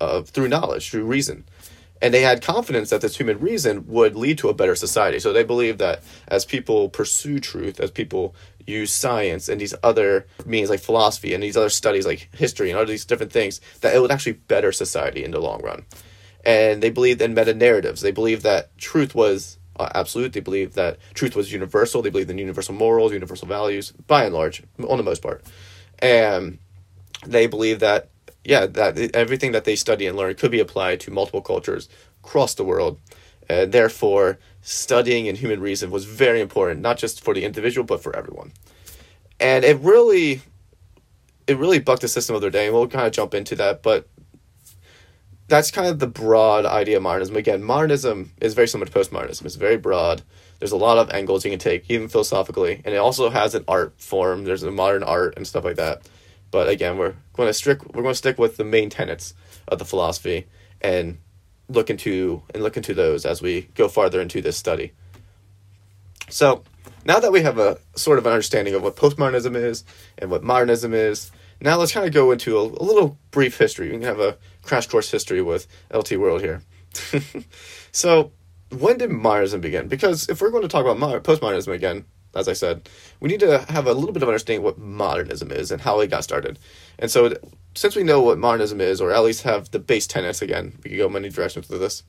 of 0.00 0.28
through 0.30 0.48
knowledge, 0.48 0.90
through 0.90 1.04
reason. 1.04 1.44
And 2.02 2.12
they 2.12 2.22
had 2.22 2.42
confidence 2.42 2.90
that 2.90 3.00
this 3.00 3.16
human 3.16 3.38
reason 3.38 3.86
would 3.86 4.16
lead 4.16 4.38
to 4.38 4.48
a 4.48 4.54
better 4.54 4.74
society. 4.74 5.20
So 5.20 5.32
they 5.32 5.44
believed 5.44 5.78
that 5.78 6.02
as 6.26 6.44
people 6.44 6.88
pursue 6.88 7.38
truth, 7.38 7.78
as 7.78 7.92
people 7.92 8.34
use 8.66 8.90
science 8.90 9.48
and 9.48 9.60
these 9.60 9.72
other 9.84 10.26
means 10.44 10.68
like 10.68 10.80
philosophy 10.80 11.32
and 11.32 11.40
these 11.40 11.56
other 11.56 11.68
studies 11.68 12.04
like 12.04 12.28
history 12.34 12.70
and 12.70 12.78
all 12.78 12.84
these 12.84 13.04
different 13.04 13.30
things, 13.30 13.60
that 13.82 13.94
it 13.94 14.00
would 14.00 14.10
actually 14.10 14.32
better 14.32 14.72
society 14.72 15.22
in 15.22 15.30
the 15.30 15.38
long 15.38 15.62
run. 15.62 15.84
And 16.44 16.82
they 16.82 16.90
believed 16.90 17.22
in 17.22 17.34
meta 17.34 17.54
narratives. 17.54 18.00
They 18.00 18.10
believed 18.10 18.42
that 18.42 18.76
truth 18.78 19.14
was 19.14 19.58
uh, 19.78 19.90
absolute. 19.94 20.32
They 20.32 20.40
believed 20.40 20.74
that 20.74 20.98
truth 21.14 21.36
was 21.36 21.52
universal. 21.52 22.02
They 22.02 22.10
believed 22.10 22.30
in 22.30 22.38
universal 22.38 22.74
morals, 22.74 23.12
universal 23.12 23.46
values, 23.46 23.92
by 24.08 24.24
and 24.24 24.34
large, 24.34 24.64
on 24.88 24.96
the 24.96 25.04
most 25.04 25.22
part. 25.22 25.44
And 26.00 26.58
they 27.26 27.46
believe 27.46 27.80
that 27.80 28.08
yeah 28.44 28.66
that 28.66 29.14
everything 29.14 29.52
that 29.52 29.64
they 29.64 29.76
study 29.76 30.06
and 30.06 30.16
learn 30.16 30.34
could 30.34 30.50
be 30.50 30.60
applied 30.60 31.00
to 31.00 31.10
multiple 31.10 31.42
cultures 31.42 31.88
across 32.24 32.54
the 32.54 32.64
world. 32.64 32.98
And 33.48 33.72
therefore 33.72 34.38
studying 34.62 35.26
in 35.26 35.36
human 35.36 35.60
reason 35.60 35.90
was 35.90 36.04
very 36.04 36.40
important 36.40 36.80
not 36.80 36.98
just 36.98 37.22
for 37.22 37.34
the 37.34 37.44
individual 37.44 37.84
but 37.84 38.02
for 38.02 38.14
everyone. 38.16 38.52
And 39.40 39.64
it 39.64 39.78
really 39.80 40.42
it 41.46 41.58
really 41.58 41.80
bucked 41.80 42.02
the 42.02 42.08
system 42.08 42.36
of 42.36 42.40
their 42.40 42.50
day 42.50 42.66
and 42.66 42.74
we'll 42.74 42.86
kind 42.86 43.06
of 43.06 43.12
jump 43.12 43.34
into 43.34 43.56
that 43.56 43.82
but 43.82 44.08
that's 45.48 45.70
kind 45.70 45.88
of 45.88 45.98
the 45.98 46.06
broad 46.06 46.64
idea 46.64 46.96
of 46.96 47.02
modernism. 47.02 47.36
Again 47.36 47.62
modernism 47.62 48.32
is 48.40 48.54
very 48.54 48.68
similar 48.68 48.90
to 48.90 48.98
postmodernism. 48.98 49.44
It's 49.44 49.56
very 49.56 49.76
broad. 49.76 50.22
There's 50.58 50.72
a 50.72 50.76
lot 50.76 50.98
of 50.98 51.10
angles 51.10 51.44
you 51.44 51.50
can 51.50 51.58
take 51.58 51.84
even 51.88 52.08
philosophically 52.08 52.80
and 52.84 52.94
it 52.94 52.98
also 52.98 53.30
has 53.30 53.54
an 53.54 53.64
art 53.66 53.94
form. 54.00 54.44
There's 54.44 54.62
a 54.62 54.70
modern 54.70 55.02
art 55.02 55.34
and 55.36 55.46
stuff 55.46 55.64
like 55.64 55.76
that 55.76 56.02
but 56.52 56.68
again, 56.68 56.96
we're 56.98 57.14
going 57.32 57.48
to 57.48 57.54
stick 57.54 57.84
we're 57.92 58.02
going 58.02 58.12
to 58.12 58.18
stick 58.18 58.38
with 58.38 58.56
the 58.56 58.64
main 58.64 58.90
tenets 58.90 59.34
of 59.66 59.80
the 59.80 59.84
philosophy 59.84 60.46
and 60.80 61.18
look 61.68 61.90
into 61.90 62.42
and 62.54 62.62
look 62.62 62.76
into 62.76 62.94
those 62.94 63.26
as 63.26 63.42
we 63.42 63.62
go 63.74 63.88
farther 63.88 64.20
into 64.20 64.40
this 64.40 64.56
study. 64.56 64.92
So, 66.28 66.62
now 67.04 67.18
that 67.18 67.32
we 67.32 67.42
have 67.42 67.58
a 67.58 67.78
sort 67.96 68.18
of 68.18 68.26
an 68.26 68.32
understanding 68.32 68.74
of 68.74 68.82
what 68.82 68.94
postmodernism 68.94 69.56
is 69.56 69.82
and 70.18 70.30
what 70.30 70.44
modernism 70.44 70.94
is, 70.94 71.32
now 71.60 71.76
let's 71.76 71.92
kind 71.92 72.06
of 72.06 72.12
go 72.12 72.30
into 72.30 72.56
a, 72.56 72.62
a 72.62 72.84
little 72.84 73.18
brief 73.30 73.58
history. 73.58 73.88
We 73.88 73.94
can 73.94 74.02
have 74.02 74.20
a 74.20 74.36
crash 74.62 74.86
course 74.86 75.10
history 75.10 75.42
with 75.42 75.66
LT 75.92 76.12
World 76.12 76.42
here. 76.42 76.62
so, 77.92 78.32
when 78.70 78.98
did 78.98 79.10
modernism 79.10 79.60
begin? 79.60 79.88
Because 79.88 80.28
if 80.28 80.40
we're 80.40 80.50
going 80.50 80.62
to 80.62 80.68
talk 80.68 80.86
about 80.86 81.22
postmodernism 81.24 81.72
again, 81.72 82.04
as 82.34 82.48
I 82.48 82.52
said, 82.52 82.88
we 83.20 83.28
need 83.28 83.40
to 83.40 83.60
have 83.68 83.86
a 83.86 83.94
little 83.94 84.12
bit 84.12 84.22
of 84.22 84.28
understanding 84.28 84.64
what 84.64 84.78
modernism 84.78 85.50
is 85.50 85.70
and 85.70 85.80
how 85.80 86.00
it 86.00 86.10
got 86.10 86.24
started. 86.24 86.58
And 86.98 87.10
so, 87.10 87.34
since 87.74 87.96
we 87.96 88.02
know 88.02 88.20
what 88.20 88.38
modernism 88.38 88.80
is, 88.80 89.00
or 89.00 89.12
at 89.12 89.22
least 89.22 89.42
have 89.42 89.70
the 89.70 89.78
base 89.78 90.06
tenets, 90.06 90.42
again, 90.42 90.78
we 90.82 90.90
could 90.90 90.98
go 90.98 91.08
many 91.08 91.28
directions 91.28 91.68
with 91.68 91.80
this. 91.80 92.02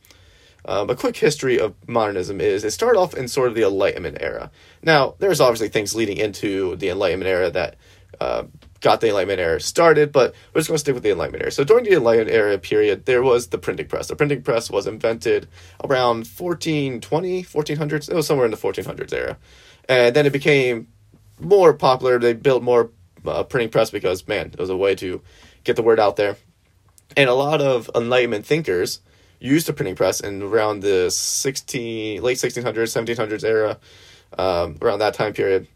Um, 0.65 0.89
a 0.89 0.95
quick 0.95 1.17
history 1.17 1.59
of 1.59 1.75
modernism 1.87 2.39
is 2.39 2.63
it 2.63 2.71
started 2.71 2.97
off 2.97 3.13
in 3.13 3.27
sort 3.27 3.49
of 3.49 3.55
the 3.55 3.63
Enlightenment 3.63 4.17
era. 4.21 4.49
Now, 4.81 5.15
there's 5.19 5.41
obviously 5.41 5.67
things 5.67 5.93
leading 5.93 6.17
into 6.17 6.77
the 6.77 6.89
Enlightenment 6.89 7.29
era 7.29 7.49
that 7.51 7.75
uh, 8.21 8.43
got 8.79 9.01
the 9.01 9.07
Enlightenment 9.07 9.39
era 9.39 9.59
started, 9.59 10.11
but 10.11 10.33
we're 10.53 10.59
just 10.59 10.69
going 10.69 10.75
to 10.75 10.79
stick 10.79 10.93
with 10.93 11.03
the 11.03 11.11
Enlightenment 11.11 11.43
era. 11.43 11.51
So 11.51 11.63
during 11.63 11.83
the 11.83 11.93
Enlightenment 11.93 12.35
era 12.35 12.57
period, 12.57 13.05
there 13.05 13.23
was 13.23 13.47
the 13.47 13.57
printing 13.57 13.87
press. 13.87 14.07
The 14.07 14.15
printing 14.15 14.41
press 14.41 14.69
was 14.69 14.87
invented 14.87 15.47
around 15.83 16.27
1420, 16.27 17.43
1400s. 17.43 18.09
It 18.09 18.15
was 18.15 18.27
somewhere 18.27 18.45
in 18.45 18.51
the 18.51 18.57
1400s 18.57 19.13
era. 19.13 19.37
And 19.89 20.15
then 20.15 20.25
it 20.25 20.33
became 20.33 20.87
more 21.39 21.73
popular. 21.73 22.19
They 22.19 22.33
built 22.33 22.63
more 22.63 22.91
uh, 23.25 23.43
printing 23.43 23.69
press 23.69 23.89
because, 23.89 24.27
man, 24.27 24.47
it 24.47 24.59
was 24.59 24.69
a 24.69 24.77
way 24.77 24.95
to 24.95 25.21
get 25.63 25.75
the 25.75 25.83
word 25.83 25.99
out 25.99 26.15
there. 26.15 26.37
And 27.15 27.29
a 27.29 27.33
lot 27.33 27.61
of 27.61 27.89
Enlightenment 27.95 28.45
thinkers 28.45 28.99
used 29.39 29.67
the 29.67 29.73
printing 29.73 29.95
press 29.95 30.19
in 30.19 30.41
around 30.41 30.79
the 30.79 31.11
16, 31.11 32.21
late 32.21 32.37
1600s, 32.37 32.73
1700s 32.73 33.43
era, 33.43 33.77
um, 34.37 34.77
around 34.81 34.99
that 34.99 35.13
time 35.13 35.33
period. 35.33 35.67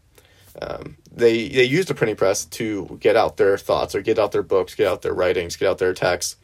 Um, 0.60 0.96
they 1.12 1.48
they 1.48 1.64
used 1.64 1.88
the 1.88 1.94
printing 1.94 2.16
press 2.16 2.44
to 2.44 2.98
get 3.00 3.14
out 3.14 3.36
their 3.36 3.56
thoughts 3.58 3.94
or 3.94 4.02
get 4.02 4.18
out 4.18 4.32
their 4.32 4.42
books, 4.42 4.74
get 4.74 4.88
out 4.88 5.02
their 5.02 5.14
writings, 5.14 5.56
get 5.56 5.68
out 5.68 5.78
their 5.78 5.94
texts. 5.94 6.36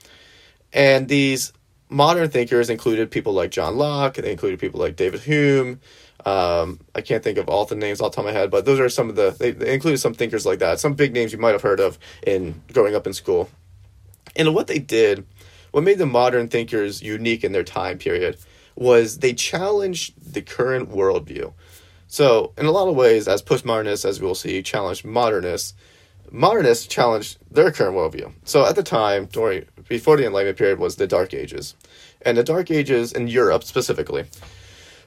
And 0.72 1.08
these 1.08 1.52
modern 1.88 2.28
thinkers 2.30 2.70
included 2.70 3.10
people 3.10 3.32
like 3.32 3.50
John 3.50 3.76
Locke, 3.76 4.14
they 4.14 4.30
included 4.30 4.60
people 4.60 4.80
like 4.80 4.96
David 4.96 5.20
Hume. 5.20 5.80
Um, 6.24 6.80
I 6.94 7.02
can't 7.02 7.22
think 7.22 7.36
of 7.36 7.48
all 7.48 7.66
the 7.66 7.74
names 7.74 8.00
off 8.00 8.12
the 8.12 8.16
top 8.16 8.26
of 8.26 8.32
my 8.32 8.38
head, 8.38 8.50
but 8.50 8.64
those 8.64 8.80
are 8.80 8.88
some 8.88 9.10
of 9.10 9.16
the, 9.16 9.36
they, 9.38 9.50
they 9.50 9.74
included 9.74 9.98
some 9.98 10.14
thinkers 10.14 10.46
like 10.46 10.58
that, 10.60 10.80
some 10.80 10.94
big 10.94 11.12
names 11.12 11.32
you 11.32 11.38
might 11.38 11.52
have 11.52 11.62
heard 11.62 11.80
of 11.80 11.98
in 12.26 12.62
growing 12.72 12.94
up 12.94 13.06
in 13.06 13.12
school. 13.12 13.50
And 14.34 14.54
what 14.54 14.66
they 14.66 14.78
did, 14.78 15.26
what 15.72 15.84
made 15.84 15.98
the 15.98 16.06
modern 16.06 16.48
thinkers 16.48 17.02
unique 17.02 17.44
in 17.44 17.52
their 17.52 17.62
time 17.62 17.98
period, 17.98 18.38
was 18.74 19.18
they 19.18 19.34
challenged 19.34 20.14
the 20.32 20.42
current 20.42 20.90
worldview. 20.90 21.52
So, 22.06 22.52
in 22.56 22.66
a 22.66 22.70
lot 22.70 22.88
of 22.88 22.96
ways, 22.96 23.28
as 23.28 23.42
postmodernists, 23.42 24.04
as 24.04 24.20
we'll 24.20 24.34
see, 24.34 24.62
challenged 24.62 25.04
modernists, 25.04 25.74
modernists 26.30 26.86
challenged 26.86 27.38
their 27.50 27.70
current 27.70 27.96
worldview. 27.96 28.32
So, 28.44 28.66
at 28.66 28.76
the 28.76 28.82
time, 28.82 29.26
during 29.26 29.66
before 29.88 30.16
the 30.16 30.26
Enlightenment 30.26 30.58
period, 30.58 30.78
was 30.78 30.96
the 30.96 31.06
Dark 31.06 31.34
Ages, 31.34 31.74
and 32.22 32.36
the 32.36 32.44
Dark 32.44 32.70
Ages 32.70 33.12
in 33.12 33.28
Europe 33.28 33.64
specifically 33.64 34.26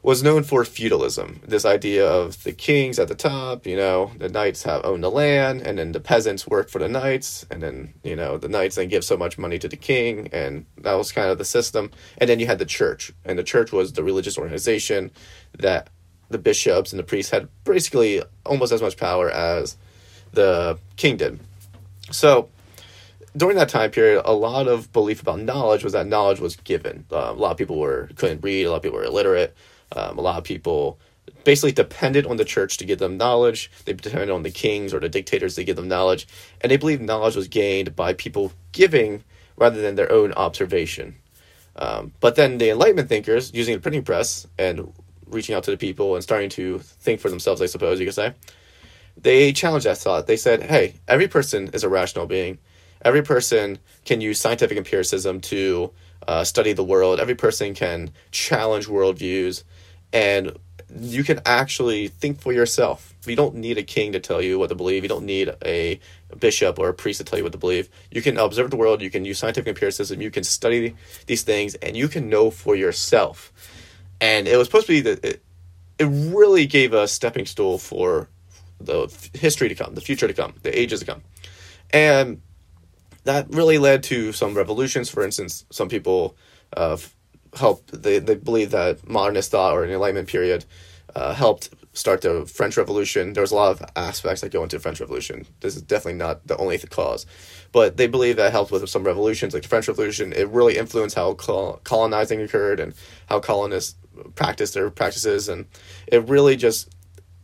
was 0.04 0.24
known 0.24 0.44
for 0.44 0.64
feudalism. 0.64 1.42
This 1.46 1.66
idea 1.66 2.08
of 2.08 2.44
the 2.44 2.52
kings 2.52 3.00
at 3.00 3.08
the 3.08 3.16
top, 3.16 3.66
you 3.66 3.76
know, 3.76 4.12
the 4.18 4.30
knights 4.30 4.64
have 4.64 4.86
owned 4.86 5.04
the 5.04 5.12
land, 5.12 5.62
and 5.62 5.78
then 5.78 5.92
the 5.92 6.00
peasants 6.00 6.48
work 6.48 6.70
for 6.70 6.80
the 6.80 6.88
knights, 6.88 7.46
and 7.52 7.62
then 7.62 7.94
you 8.04 8.16
know 8.16 8.38
the 8.38 8.50
knights 8.50 8.76
then 8.76 8.88
give 8.88 9.04
so 9.04 9.18
much 9.18 9.38
money 9.38 9.60
to 9.60 9.68
the 9.68 9.78
king, 9.78 10.30
and 10.32 10.66
that 10.78 10.94
was 10.94 11.12
kind 11.12 11.30
of 11.30 11.38
the 11.38 11.46
system. 11.46 11.92
And 12.18 12.30
then 12.30 12.40
you 12.40 12.48
had 12.48 12.60
the 12.60 12.66
church, 12.66 13.12
and 13.26 13.38
the 13.38 13.44
church 13.44 13.72
was 13.72 13.94
the 13.94 14.04
religious 14.04 14.38
organization 14.38 15.12
that 15.60 15.90
the 16.30 16.38
bishops 16.38 16.92
and 16.92 17.00
the 17.00 17.04
priests 17.04 17.32
had 17.32 17.48
basically 17.64 18.22
almost 18.46 18.72
as 18.72 18.82
much 18.82 18.98
power 18.98 19.30
as 19.30 19.78
the 20.34 20.78
king 20.96 21.18
did. 21.18 21.40
So 22.12 22.50
during 23.36 23.58
that 23.58 23.70
time 23.70 23.92
period, 23.92 24.24
a 24.26 24.34
lot 24.34 24.68
of 24.68 24.92
belief 24.92 25.22
about 25.22 25.40
knowledge 25.40 25.84
was 25.84 25.94
that 25.94 26.08
knowledge 26.08 26.40
was 26.40 26.56
given. 26.56 27.06
Uh, 27.12 27.30
a 27.30 27.34
lot 27.34 27.52
of 27.52 27.58
people 27.58 27.80
were 27.80 28.10
couldn't 28.16 28.42
read. 28.42 28.66
A 28.66 28.72
lot 28.72 28.78
of 28.78 28.84
people 28.84 28.98
were 28.98 29.06
illiterate. 29.06 29.56
Um, 29.96 30.18
a 30.18 30.22
lot 30.22 30.38
of 30.38 30.44
people 30.44 31.00
basically 31.44 31.72
depended 31.72 32.26
on 32.26 32.38
the 32.38 32.46
church 32.46 32.78
to 32.78 32.86
give 32.86 33.00
them 33.00 33.18
knowledge. 33.18 33.72
They 33.86 33.94
depended 33.94 34.30
on 34.30 34.44
the 34.44 34.52
kings 34.52 34.94
or 34.94 35.00
the 35.00 35.10
dictators 35.10 35.56
to 35.56 35.64
give 35.64 35.76
them 35.76 35.88
knowledge, 35.88 36.28
and 36.62 36.72
they 36.72 36.78
believed 36.78 37.02
knowledge 37.02 37.36
was 37.36 37.48
gained 37.48 37.96
by 37.96 38.14
people 38.14 38.52
giving 38.72 39.24
rather 39.56 39.82
than 39.82 39.96
their 39.96 40.12
own 40.12 40.34
observation. 40.34 41.16
Um, 41.76 42.12
but 42.20 42.36
then 42.36 42.58
the 42.58 42.70
Enlightenment 42.72 43.10
thinkers, 43.10 43.54
using 43.54 43.76
the 43.76 43.82
printing 43.82 44.04
press 44.04 44.48
and 44.58 44.94
reaching 45.28 45.56
out 45.56 45.64
to 45.64 45.72
the 45.72 45.78
people 45.78 46.16
and 46.16 46.24
starting 46.24 46.50
to 46.50 46.80
think 46.80 47.20
for 47.20 47.30
themselves, 47.30 47.62
I 47.62 47.66
suppose 47.68 48.00
you 48.00 48.06
could 48.06 48.16
say, 48.16 48.34
they 49.16 49.52
challenged 49.52 49.86
that 49.86 49.98
thought. 49.98 50.28
They 50.28 50.38
said, 50.38 50.64
hey, 50.64 50.96
every 51.08 51.28
person 51.28 51.70
is 51.74 51.84
a 51.84 51.90
rational 51.90 52.26
being. 52.26 52.60
Every 53.04 53.22
person 53.22 53.80
can 54.06 54.22
use 54.22 54.40
scientific 54.40 54.78
empiricism 54.78 55.42
to 55.42 55.92
uh, 56.28 56.44
study 56.44 56.74
the 56.74 56.84
world. 56.84 57.20
Every 57.20 57.36
person 57.36 57.74
can 57.74 58.12
challenge 58.32 58.88
worldviews. 58.88 59.64
And 60.14 60.58
you 61.00 61.24
can 61.24 61.42
actually 61.46 62.08
think 62.08 62.40
for 62.40 62.54
yourself. 62.54 63.14
You 63.26 63.36
don't 63.36 63.56
need 63.56 63.78
a 63.78 63.84
king 63.84 64.14
to 64.14 64.20
tell 64.20 64.42
you 64.42 64.58
what 64.58 64.70
to 64.70 64.76
believe. 64.76 65.04
You 65.04 65.10
don't 65.10 65.26
need 65.26 65.54
a 65.66 66.00
bishop 66.40 66.80
or 66.80 66.88
a 66.90 66.94
priest 66.94 67.20
to 67.20 67.26
tell 67.26 67.38
you 67.38 67.44
what 67.44 67.52
to 67.52 67.58
believe. 67.58 67.90
You 68.10 68.22
can 68.22 68.38
observe 68.38 68.72
the 68.72 68.78
world. 68.78 69.02
You 69.02 69.10
can 69.10 69.26
use 69.26 69.40
scientific 69.40 69.68
empiricism. 69.68 70.22
You 70.22 70.32
can 70.32 70.44
study 70.44 70.96
these 71.26 71.44
things, 71.44 71.76
and 71.76 71.98
you 71.98 72.08
can 72.08 72.30
know 72.30 72.50
for 72.50 72.76
yourself 72.76 73.52
and 74.20 74.48
it 74.48 74.58
was 74.58 74.68
supposed 74.68 74.88
to 74.88 74.94
be 74.94 75.02
that 75.02 75.24
it, 75.24 75.44
it 76.00 76.06
really 76.06 76.66
gave 76.66 76.94
a 76.94 77.08
stepping 77.08 77.46
stool 77.46 77.78
for 77.78 78.30
the 78.80 79.08
history 79.34 79.70
to 79.70 79.76
come, 79.76 79.96
the 79.96 80.02
future 80.02 80.28
to 80.28 80.34
come, 80.34 80.54
the 80.64 80.78
ages 80.78 81.00
to 81.02 81.06
come, 81.06 81.22
and 81.92 82.42
that 83.24 83.48
really 83.50 83.78
led 83.78 84.04
to 84.04 84.32
some 84.32 84.54
revolutions. 84.54 85.10
For 85.10 85.24
instance, 85.24 85.66
some 85.70 85.90
people 85.90 86.36
uh, 86.76 86.98
helped 87.56 88.02
they 88.04 88.20
they 88.20 88.36
believe 88.36 88.72
that 88.72 89.08
modernist 89.08 89.52
thought 89.52 89.74
or 89.74 89.84
an 89.84 89.92
Enlightenment 89.92 90.28
period 90.28 90.66
uh, 91.16 91.34
helped 91.34 91.70
start 91.94 92.22
the 92.22 92.46
French 92.46 92.78
Revolution. 92.78 93.34
There 93.34 93.42
was 93.42 93.52
a 93.52 93.56
lot 93.56 93.72
of 93.72 93.90
aspects 93.96 94.42
that 94.42 94.52
go 94.52 94.62
into 94.62 94.76
the 94.76 94.82
French 94.82 95.00
Revolution. 95.00 95.48
This 95.62 95.76
is 95.76 95.82
definitely 95.82 96.20
not 96.20 96.46
the 96.46 96.56
only 96.58 96.78
cause, 96.78 97.26
but 97.72 97.98
they 97.98 98.08
believe 98.08 98.36
that 98.36 98.52
helped 98.52 98.72
with 98.72 98.88
some 98.88 99.04
revolutions, 99.04 99.54
like 99.54 99.64
the 99.64 99.70
French 99.70 99.88
Revolution. 99.88 100.32
It 100.34 100.48
really 100.50 100.78
influenced 100.78 101.16
how 101.16 101.34
colonizing 101.34 102.42
occurred 102.42 102.80
and 102.80 102.94
how 103.28 103.40
colonists 103.40 103.96
practiced 104.36 104.76
their 104.76 104.90
practices, 104.92 105.50
and 105.50 105.66
it 106.08 106.28
really 106.28 106.56
just 106.56 106.94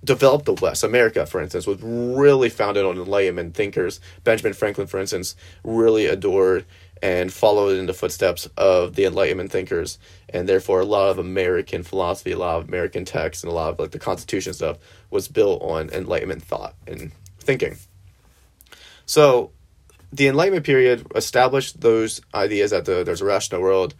developed 0.03 0.45
the 0.45 0.53
West. 0.53 0.83
America, 0.83 1.25
for 1.25 1.41
instance, 1.41 1.65
was 1.65 1.81
really 1.81 2.49
founded 2.49 2.85
on 2.85 2.97
Enlightenment 2.97 3.55
thinkers. 3.55 3.99
Benjamin 4.23 4.53
Franklin, 4.53 4.87
for 4.87 4.99
instance, 4.99 5.35
really 5.63 6.05
adored 6.05 6.65
and 7.03 7.33
followed 7.33 7.77
in 7.77 7.85
the 7.85 7.93
footsteps 7.93 8.47
of 8.55 8.95
the 8.95 9.03
Enlightenment 9.03 9.51
thinkers, 9.51 9.99
and 10.29 10.47
therefore 10.47 10.79
a 10.79 10.85
lot 10.85 11.09
of 11.09 11.19
American 11.19 11.83
philosophy, 11.83 12.31
a 12.31 12.37
lot 12.37 12.61
of 12.61 12.69
American 12.69 13.03
texts, 13.03 13.43
and 13.43 13.51
a 13.51 13.53
lot 13.53 13.73
of 13.73 13.79
like 13.79 13.91
the 13.91 13.99
Constitution 13.99 14.53
stuff 14.53 14.77
was 15.11 15.27
built 15.27 15.61
on 15.61 15.89
Enlightenment 15.89 16.41
thought 16.41 16.75
and 16.87 17.11
thinking. 17.39 17.75
So, 19.05 19.51
the 20.13 20.29
Enlightenment 20.29 20.65
period 20.65 21.05
established 21.13 21.81
those 21.81 22.21
ideas 22.33 22.71
that 22.71 22.85
the, 22.85 23.03
there's 23.03 23.21
a 23.21 23.25
rational 23.25 23.61
world, 23.61 23.95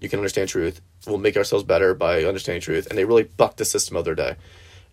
you 0.00 0.08
can 0.08 0.18
understand 0.18 0.48
truth, 0.48 0.80
we'll 1.06 1.18
make 1.18 1.36
ourselves 1.36 1.64
better 1.64 1.94
by 1.94 2.24
understanding 2.24 2.60
truth, 2.60 2.88
and 2.88 2.98
they 2.98 3.04
really 3.04 3.22
bucked 3.22 3.58
the 3.58 3.64
system 3.64 3.96
of 3.96 4.04
their 4.04 4.16
day, 4.16 4.34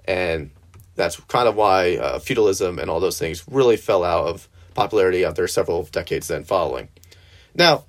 and 0.06 0.52
that's 0.94 1.20
kind 1.22 1.48
of 1.48 1.56
why 1.56 1.96
uh, 1.96 2.20
feudalism 2.20 2.78
and 2.78 2.88
all 2.88 3.00
those 3.00 3.18
things 3.18 3.44
really 3.50 3.78
fell 3.78 4.04
out 4.04 4.28
of 4.28 4.48
popularity 4.76 5.26
after 5.26 5.48
several 5.48 5.82
decades 5.86 6.28
then 6.28 6.44
following. 6.44 6.90
Now, 7.58 7.86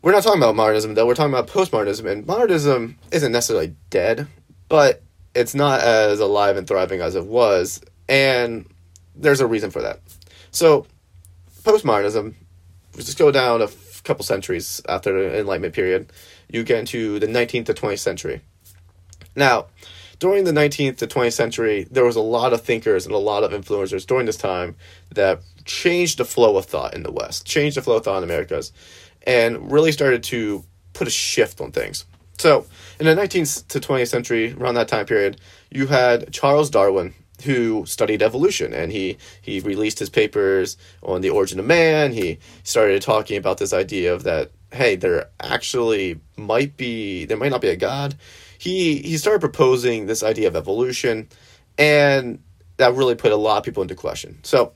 we're 0.00 0.12
not 0.12 0.22
talking 0.22 0.40
about 0.40 0.54
modernism 0.54 0.94
though. 0.94 1.06
We're 1.06 1.14
talking 1.16 1.34
about 1.34 1.48
postmodernism, 1.48 2.10
and 2.10 2.26
modernism 2.26 2.96
isn't 3.10 3.32
necessarily 3.32 3.74
dead, 3.90 4.28
but 4.68 5.02
it's 5.34 5.54
not 5.54 5.80
as 5.80 6.20
alive 6.20 6.56
and 6.56 6.66
thriving 6.66 7.00
as 7.00 7.16
it 7.16 7.26
was, 7.26 7.82
and 8.08 8.66
there's 9.16 9.40
a 9.40 9.46
reason 9.46 9.70
for 9.70 9.82
that. 9.82 10.00
So, 10.52 10.86
postmodernism, 11.64 12.34
just 12.94 13.18
go 13.18 13.32
down 13.32 13.60
a 13.60 13.64
f- 13.64 14.02
couple 14.04 14.24
centuries 14.24 14.80
after 14.88 15.12
the 15.12 15.40
Enlightenment 15.40 15.74
period, 15.74 16.12
you 16.48 16.62
get 16.62 16.78
into 16.78 17.18
the 17.18 17.26
19th 17.26 17.66
to 17.66 17.74
20th 17.74 17.98
century. 17.98 18.40
Now, 19.34 19.66
during 20.24 20.44
the 20.44 20.52
19th 20.52 20.96
to 20.96 21.06
20th 21.06 21.34
century, 21.34 21.86
there 21.90 22.06
was 22.06 22.16
a 22.16 22.20
lot 22.20 22.54
of 22.54 22.62
thinkers 22.62 23.04
and 23.04 23.14
a 23.14 23.18
lot 23.18 23.44
of 23.44 23.50
influencers 23.52 24.06
during 24.06 24.24
this 24.24 24.38
time 24.38 24.74
that 25.14 25.38
changed 25.66 26.16
the 26.16 26.24
flow 26.24 26.56
of 26.56 26.64
thought 26.64 26.94
in 26.94 27.02
the 27.02 27.12
West, 27.12 27.44
changed 27.44 27.76
the 27.76 27.82
flow 27.82 27.98
of 27.98 28.04
thought 28.04 28.16
in 28.16 28.24
Americas, 28.24 28.72
and 29.26 29.70
really 29.70 29.92
started 29.92 30.22
to 30.22 30.64
put 30.94 31.06
a 31.06 31.10
shift 31.10 31.60
on 31.60 31.70
things. 31.72 32.06
So, 32.38 32.64
in 32.98 33.04
the 33.04 33.14
19th 33.14 33.68
to 33.68 33.78
20th 33.78 34.08
century, 34.08 34.54
around 34.54 34.76
that 34.76 34.88
time 34.88 35.04
period, 35.04 35.38
you 35.70 35.88
had 35.88 36.32
Charles 36.32 36.70
Darwin, 36.70 37.12
who 37.44 37.84
studied 37.84 38.22
evolution 38.22 38.72
and 38.72 38.92
he 38.92 39.18
he 39.42 39.60
released 39.60 39.98
his 39.98 40.08
papers 40.08 40.78
on 41.02 41.20
the 41.20 41.28
origin 41.28 41.58
of 41.58 41.66
man 41.66 42.12
he 42.12 42.38
started 42.62 43.02
talking 43.02 43.36
about 43.36 43.58
this 43.58 43.72
idea 43.72 44.14
of 44.14 44.22
that 44.22 44.52
hey 44.72 44.94
there 44.94 45.28
actually 45.40 46.18
might 46.36 46.76
be 46.76 47.24
there 47.24 47.36
might 47.36 47.50
not 47.50 47.60
be 47.60 47.68
a 47.68 47.76
god 47.76 48.14
he 48.64 48.98
he 48.98 49.16
started 49.16 49.40
proposing 49.40 50.06
this 50.06 50.22
idea 50.22 50.48
of 50.48 50.56
evolution 50.56 51.28
and 51.78 52.38
that 52.78 52.94
really 52.94 53.14
put 53.14 53.30
a 53.30 53.36
lot 53.36 53.58
of 53.58 53.64
people 53.64 53.82
into 53.82 53.94
question 53.94 54.38
so 54.42 54.72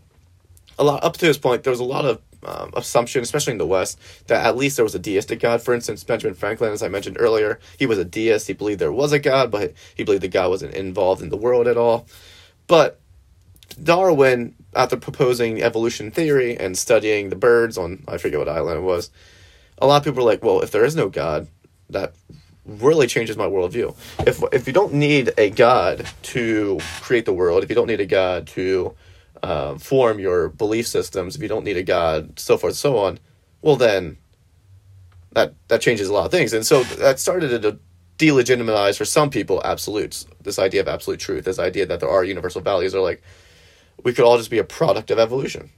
a 0.79 0.85
lot 0.85 1.03
up 1.03 1.15
to 1.15 1.27
this 1.27 1.39
point 1.39 1.65
there 1.65 1.71
was 1.71 1.81
a 1.81 1.85
lot 1.85 2.05
of 2.05 2.21
um, 2.45 2.71
assumption, 2.77 3.23
especially 3.23 3.53
in 3.53 3.59
the 3.59 3.67
West, 3.67 3.99
that 4.29 4.47
at 4.47 4.57
least 4.57 4.77
there 4.77 4.85
was 4.85 4.95
a 4.95 4.99
deistic 4.99 5.41
God. 5.41 5.61
For 5.61 5.75
instance, 5.75 6.05
Benjamin 6.05 6.35
Franklin, 6.35 6.73
as 6.73 6.83
I 6.83 6.89
mentioned 6.89 7.17
earlier, 7.19 7.59
he 7.79 7.87
was 7.87 7.99
a 7.99 8.05
deist. 8.05 8.47
He 8.47 8.53
believed 8.53 8.81
there 8.81 8.93
was 8.93 9.13
a 9.13 9.19
God, 9.19 9.51
but 9.51 9.75
he 9.97 10.05
believed 10.05 10.23
the 10.23 10.29
God 10.29 10.49
wasn't 10.51 10.75
involved 10.75 11.23
in 11.23 11.31
the 11.31 11.37
world 11.37 11.67
at 11.67 11.77
all. 11.77 12.07
But 12.67 13.01
Darwin, 13.83 14.55
after 14.75 14.97
proposing 14.97 15.63
evolution 15.63 16.11
theory 16.11 16.57
and 16.57 16.77
studying 16.77 17.29
the 17.29 17.37
birds 17.37 17.77
on, 17.77 18.05
I 18.07 18.19
forget 18.19 18.39
what 18.39 18.49
island 18.49 18.79
it 18.79 18.83
was, 18.83 19.11
a 19.79 19.87
lot 19.87 19.99
of 19.99 20.05
people 20.05 20.25
were 20.25 20.31
like, 20.31 20.45
well, 20.45 20.61
if 20.61 20.71
there 20.71 20.85
is 20.85 20.97
no 20.97 21.09
God, 21.09 21.49
that 21.91 22.15
really 22.69 23.07
changes 23.07 23.37
my 23.37 23.47
worldview. 23.47 23.97
If, 24.27 24.43
if 24.53 24.67
you 24.67 24.73
don't 24.73 24.93
need 24.93 25.33
a 25.39 25.51
God 25.51 26.07
to 26.23 26.79
create 27.01 27.25
the 27.25 27.33
world, 27.33 27.65
if 27.65 27.71
you 27.71 27.75
don't 27.75 27.87
need 27.89 28.01
a 28.01 28.07
God 28.07 28.47
to 28.49 28.95
uh, 29.43 29.79
form 29.79 30.19
your 30.19 30.49
belief 30.51 30.87
systems, 30.87 31.35
if 31.35 31.43
you 31.43 31.49
don't 31.49 31.65
need 31.65 31.77
a 31.77 31.83
God, 31.83 32.39
so 32.39 32.57
forth, 32.57 32.73
and 32.73 32.77
so 32.77 32.99
on, 32.99 33.19
well 33.63 33.77
then 33.77 34.19
that 35.33 35.55
that 35.69 35.81
changes 35.81 36.09
a 36.09 36.13
lot 36.13 36.27
of 36.27 36.31
things. 36.31 36.53
And 36.53 36.65
so 36.65 36.83
that 36.85 37.19
started 37.19 37.63
to 37.63 37.79
delegitimize 38.19 38.97
for 38.97 39.05
some 39.05 39.31
people 39.31 39.63
absolutes. 39.65 40.27
This 40.43 40.59
idea 40.59 40.81
of 40.81 40.89
absolute 40.89 41.21
truth, 41.21 41.45
this 41.45 41.59
idea 41.59 41.87
that 41.87 42.01
there 42.01 42.09
are 42.09 42.25
universal 42.25 42.61
values, 42.61 42.95
are 42.95 43.01
like 43.01 43.23
we 44.03 44.13
could 44.13 44.25
all 44.25 44.37
just 44.37 44.51
be 44.51 44.59
a 44.59 44.65
product 44.65 45.11
of 45.11 45.19
evolution. 45.19 45.71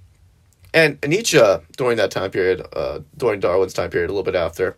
And 0.72 0.98
Nietzsche, 1.06 1.40
during 1.76 1.96
that 1.96 2.10
time 2.10 2.30
period, 2.30 2.64
uh, 2.72 3.00
during 3.16 3.40
Darwin's 3.40 3.72
time 3.72 3.90
period, 3.90 4.08
a 4.08 4.12
little 4.12 4.22
bit 4.22 4.36
after, 4.36 4.76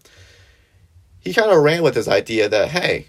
he 1.22 1.32
kind 1.32 1.50
of 1.50 1.62
ran 1.62 1.82
with 1.82 1.94
this 1.94 2.08
idea 2.08 2.48
that 2.48 2.68
hey, 2.68 3.06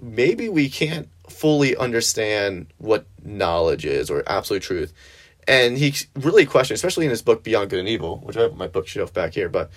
maybe 0.00 0.48
we 0.48 0.68
can't 0.68 1.08
fully 1.30 1.76
understand 1.76 2.66
what 2.78 3.06
knowledge 3.24 3.86
is 3.86 4.10
or 4.10 4.22
absolute 4.26 4.62
truth. 4.62 4.92
And 5.48 5.76
he 5.76 5.94
really 6.14 6.46
questioned, 6.46 6.76
especially 6.76 7.04
in 7.04 7.10
his 7.10 7.22
book 7.22 7.42
Beyond 7.42 7.70
Good 7.70 7.80
and 7.80 7.88
Evil, 7.88 8.18
which 8.18 8.36
I 8.36 8.42
have 8.42 8.56
my 8.56 8.68
bookshelf 8.68 9.12
back 9.12 9.34
here, 9.34 9.48
but 9.48 9.70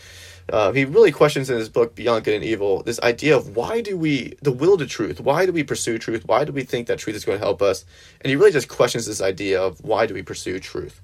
uh, 0.52 0.72
he 0.72 0.86
really 0.86 1.12
questions 1.12 1.50
in 1.50 1.58
his 1.58 1.70
book 1.70 1.96
Beyond 1.96 2.24
Good 2.24 2.36
and 2.36 2.44
Evil 2.44 2.84
this 2.84 3.00
idea 3.02 3.36
of 3.36 3.56
why 3.56 3.82
do 3.82 3.98
we 3.98 4.36
the 4.42 4.52
will 4.52 4.78
to 4.78 4.86
truth? 4.86 5.20
Why 5.20 5.46
do 5.46 5.52
we 5.52 5.64
pursue 5.64 5.98
truth? 5.98 6.28
Why 6.28 6.44
do 6.46 6.52
we 6.52 6.64
think 6.64 6.88
that 6.88 7.00
truth 7.00 7.16
is 7.16 7.26
going 7.26 7.40
to 7.40 7.44
help 7.44 7.64
us? 7.64 7.84
And 8.22 8.30
he 8.30 8.36
really 8.36 8.52
just 8.52 8.68
questions 8.68 9.08
this 9.08 9.22
idea 9.22 9.62
of 9.62 9.84
why 9.84 10.06
do 10.06 10.14
we 10.14 10.22
pursue 10.22 10.60
truth? 10.60 11.02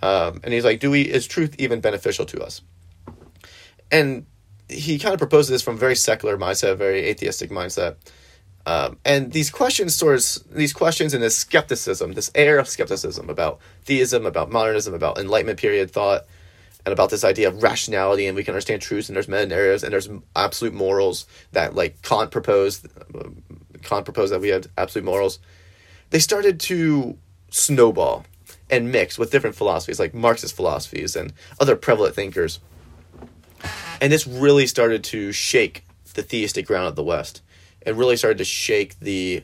Um, 0.00 0.40
and 0.44 0.54
he's 0.54 0.64
like, 0.64 0.78
do 0.78 0.92
we 0.92 1.02
is 1.02 1.26
truth 1.26 1.56
even 1.58 1.80
beneficial 1.80 2.24
to 2.26 2.40
us? 2.40 2.62
And 3.90 4.26
he 4.68 4.98
kind 4.98 5.14
of 5.14 5.18
proposes 5.18 5.50
this 5.50 5.62
from 5.62 5.76
a 5.76 5.78
very 5.78 5.96
secular 5.96 6.36
mindset, 6.36 6.72
a 6.72 6.76
very 6.76 7.06
atheistic 7.06 7.50
mindset. 7.50 7.96
Um, 8.66 8.98
and 9.04 9.32
these 9.32 9.50
questions, 9.50 9.96
towards 9.96 10.44
these 10.50 10.74
questions 10.74 11.14
and 11.14 11.22
this 11.22 11.36
skepticism, 11.36 12.12
this 12.12 12.30
air 12.34 12.58
of 12.58 12.68
skepticism 12.68 13.30
about 13.30 13.60
theism, 13.84 14.26
about 14.26 14.50
modernism, 14.50 14.92
about 14.92 15.18
Enlightenment 15.18 15.58
period 15.58 15.90
thought, 15.90 16.26
and 16.84 16.92
about 16.92 17.10
this 17.10 17.24
idea 17.24 17.48
of 17.48 17.62
rationality, 17.62 18.26
and 18.26 18.36
we 18.36 18.44
can 18.44 18.52
understand 18.52 18.82
truths, 18.82 19.08
and 19.08 19.16
there's 19.16 19.28
meta 19.28 19.46
narratives, 19.46 19.82
and 19.82 19.92
there's 19.92 20.08
absolute 20.36 20.74
morals 20.74 21.26
that 21.52 21.74
like 21.74 22.00
Kant 22.02 22.30
proposed. 22.30 22.86
Kant 23.82 24.04
proposed 24.04 24.32
that 24.32 24.40
we 24.40 24.48
have 24.48 24.66
absolute 24.76 25.04
morals. 25.04 25.38
They 26.10 26.18
started 26.18 26.60
to 26.60 27.16
snowball 27.50 28.26
and 28.70 28.92
mix 28.92 29.18
with 29.18 29.30
different 29.30 29.56
philosophies, 29.56 29.98
like 29.98 30.14
Marxist 30.14 30.54
philosophies 30.54 31.16
and 31.16 31.32
other 31.60 31.76
prevalent 31.76 32.14
thinkers. 32.14 32.60
And 34.00 34.12
this 34.12 34.26
really 34.26 34.66
started 34.66 35.04
to 35.04 35.32
shake 35.32 35.84
the 36.14 36.22
theistic 36.22 36.66
ground 36.66 36.86
of 36.86 36.96
the 36.96 37.04
West 37.04 37.42
and 37.82 37.96
really 37.96 38.16
started 38.16 38.38
to 38.38 38.44
shake 38.44 38.98
the 39.00 39.42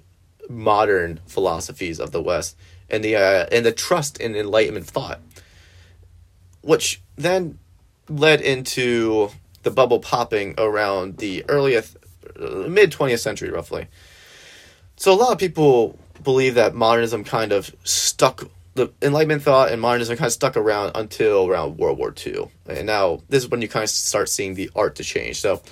modern 0.49 1.21
philosophies 1.27 1.99
of 1.99 2.11
the 2.13 2.23
West 2.23 2.57
and 2.91 3.03
the 3.03 3.17
uh, 3.17 3.47
and 3.51 3.65
the 3.65 3.73
trust 3.73 4.19
in 4.19 4.37
Enlightenment 4.37 4.87
thought, 4.87 5.21
which 6.61 7.01
then 7.17 7.59
led 8.09 8.41
into 8.41 9.31
the 9.63 9.71
bubble 9.71 9.99
popping 9.99 10.55
around 10.59 11.19
the 11.19 11.45
earliest 11.49 11.97
uh, 12.39 12.67
mid 12.69 12.93
20th 12.93 13.21
century 13.21 13.51
roughly. 13.51 13.87
So 14.97 15.13
a 15.13 15.17
lot 15.17 15.33
of 15.33 15.39
people 15.39 15.99
believe 16.23 16.55
that 16.55 16.75
modernism 16.75 17.25
kind 17.25 17.53
of 17.53 17.75
stuck 17.85 18.49
the 18.75 18.93
Enlightenment 19.01 19.43
thought 19.43 19.71
and 19.71 19.81
modernism 19.81 20.17
kind 20.17 20.27
of 20.27 20.33
stuck 20.33 20.57
around 20.57 20.93
until 20.95 21.47
around 21.47 21.79
World 21.79 21.99
War 21.99 22.13
II. 22.27 22.51
And 22.69 22.87
now 22.87 23.23
this 23.29 23.45
is 23.45 23.51
when 23.51 23.63
you 23.63 23.69
kind 23.69 23.85
of 23.85 23.91
start 23.91 24.29
seeing 24.29 24.55
the 24.55 24.71
art 24.75 24.97
to 24.97 25.05
change. 25.05 25.41
So 25.41 25.63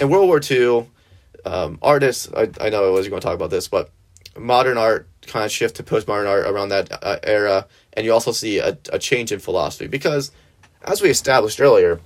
in 0.00 0.10
World 0.10 0.28
War 0.28 0.40
II, 0.48 0.86
um, 1.46 1.78
artists, 1.82 2.28
I, 2.36 2.50
I 2.60 2.70
know 2.70 2.86
I 2.86 2.90
was 2.90 3.08
going 3.08 3.20
to 3.20 3.26
talk 3.26 3.34
about 3.34 3.50
this, 3.50 3.68
but 3.68 3.90
modern 4.38 4.76
art 4.76 5.08
kind 5.26 5.44
of 5.44 5.52
shift 5.52 5.76
to 5.76 5.82
postmodern 5.82 6.28
art 6.28 6.46
around 6.46 6.68
that 6.70 6.90
uh, 7.02 7.18
era. 7.22 7.66
And 7.94 8.04
you 8.04 8.12
also 8.12 8.32
see 8.32 8.58
a, 8.58 8.76
a 8.92 8.98
change 8.98 9.32
in 9.32 9.38
philosophy 9.38 9.86
because, 9.86 10.30
as 10.82 11.00
we 11.00 11.08
established 11.08 11.60
earlier, 11.60 12.00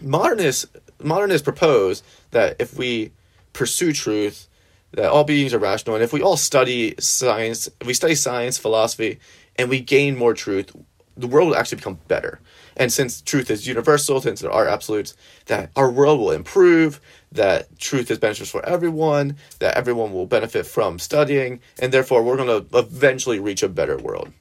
modernists, 0.00 0.66
modernists 1.02 1.44
propose 1.44 2.02
that 2.30 2.56
if 2.58 2.76
we 2.76 3.12
pursue 3.52 3.92
truth, 3.92 4.48
that 4.92 5.10
all 5.10 5.24
beings 5.24 5.52
are 5.52 5.58
rational, 5.58 5.96
and 5.96 6.02
if 6.02 6.14
we 6.14 6.22
all 6.22 6.36
study 6.36 6.94
science, 6.98 7.68
if 7.80 7.86
we 7.86 7.92
study 7.92 8.14
science, 8.14 8.56
philosophy, 8.56 9.18
and 9.58 9.68
we 9.68 9.80
gain 9.80 10.16
more 10.16 10.34
truth, 10.34 10.74
the 11.16 11.26
world 11.26 11.48
will 11.48 11.56
actually 11.56 11.76
become 11.76 11.98
better. 12.06 12.40
And 12.76 12.92
since 12.92 13.20
truth 13.20 13.50
is 13.50 13.66
universal, 13.66 14.20
since 14.20 14.40
there 14.40 14.52
are 14.52 14.68
absolutes, 14.68 15.16
that 15.46 15.70
our 15.74 15.90
world 15.90 16.20
will 16.20 16.30
improve, 16.30 17.00
that 17.32 17.76
truth 17.78 18.10
is 18.10 18.18
beneficial 18.18 18.60
for 18.60 18.66
everyone, 18.66 19.36
that 19.58 19.76
everyone 19.76 20.12
will 20.12 20.26
benefit 20.26 20.64
from 20.64 21.00
studying, 21.00 21.60
and 21.80 21.92
therefore 21.92 22.22
we're 22.22 22.36
going 22.36 22.66
to 22.70 22.78
eventually 22.78 23.40
reach 23.40 23.64
a 23.64 23.68
better 23.68 23.98
world. 23.98 24.32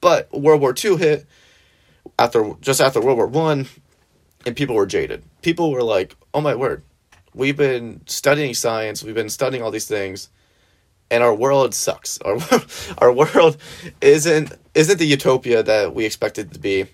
But 0.00 0.32
World 0.32 0.62
War 0.62 0.74
II 0.82 0.96
hit 0.96 1.26
after 2.18 2.54
just 2.60 2.80
after 2.80 3.00
World 3.00 3.18
War 3.18 3.26
One, 3.26 3.66
and 4.46 4.56
people 4.56 4.76
were 4.76 4.86
jaded. 4.86 5.22
People 5.42 5.70
were 5.70 5.82
like, 5.82 6.16
"Oh 6.32 6.40
my 6.40 6.54
word, 6.54 6.82
we've 7.34 7.56
been 7.56 8.00
studying 8.06 8.54
science, 8.54 9.02
we've 9.02 9.14
been 9.14 9.28
studying 9.28 9.62
all 9.62 9.70
these 9.70 9.86
things, 9.86 10.28
and 11.10 11.22
our 11.22 11.34
world 11.34 11.74
sucks. 11.74 12.18
Our 12.24 12.38
our 12.98 13.12
world 13.12 13.56
isn't 14.00 14.52
isn't 14.74 14.98
the 14.98 15.06
utopia 15.06 15.62
that 15.62 15.94
we 15.94 16.04
expected 16.04 16.52
to 16.52 16.58
be, 16.58 16.86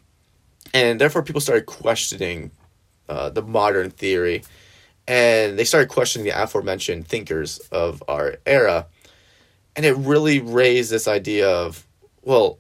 and 0.75 1.01
therefore 1.01 1.22
people 1.22 1.40
started 1.40 1.66
questioning 1.66 2.51
uh, 3.09 3.31
the 3.31 3.42
modern 3.42 3.90
theory, 3.90 4.44
and 5.09 5.59
they 5.59 5.64
started 5.64 5.88
questioning 5.88 6.27
the 6.27 6.42
aforementioned 6.42 7.07
thinkers 7.09 7.59
of 7.70 8.03
our 8.09 8.37
era, 8.46 8.87
and 9.77 9.87
it 9.87 9.96
really 9.96 10.40
raised 10.40 10.90
this 10.90 11.09
idea 11.09 11.48
of, 11.48 11.87
well, 12.22 12.59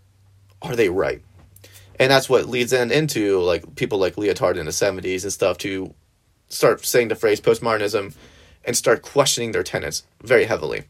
are 0.62 0.76
they 0.76 0.88
right? 0.88 1.22
And 1.98 2.10
that's 2.10 2.28
what 2.28 2.48
leads 2.48 2.70
then 2.72 2.90
into 2.90 3.40
like 3.40 3.76
people 3.76 3.98
like 3.98 4.16
Lyotard 4.16 4.56
in 4.56 4.66
the 4.66 4.72
seventies 4.72 5.24
and 5.24 5.32
stuff 5.32 5.58
to 5.58 5.94
start 6.48 6.84
saying 6.84 7.08
the 7.08 7.14
phrase 7.14 7.40
postmodernism 7.40 8.14
and 8.64 8.76
start 8.76 9.02
questioning 9.02 9.52
their 9.52 9.62
tenets 9.62 10.04
very 10.22 10.44
heavily. 10.44 10.84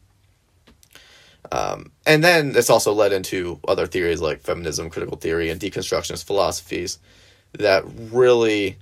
Um, 1.51 1.91
and 2.05 2.23
then 2.23 2.53
this 2.53 2.69
also 2.69 2.93
led 2.93 3.13
into 3.13 3.59
other 3.67 3.85
theories 3.85 4.21
like 4.21 4.41
feminism, 4.41 4.89
critical 4.89 5.17
theory, 5.17 5.49
and 5.49 5.59
deconstructionist 5.59 6.23
philosophies 6.23 6.99
that 7.53 7.83
really 8.11 8.77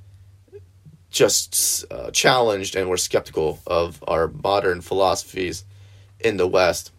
just 1.09 1.85
uh, 1.91 2.09
challenged 2.11 2.75
and 2.75 2.89
were 2.89 2.97
skeptical 2.97 3.59
of 3.67 4.01
our 4.07 4.29
modern 4.29 4.81
philosophies 4.81 5.65
in 6.19 6.37
the 6.37 6.47
West. 6.47 6.91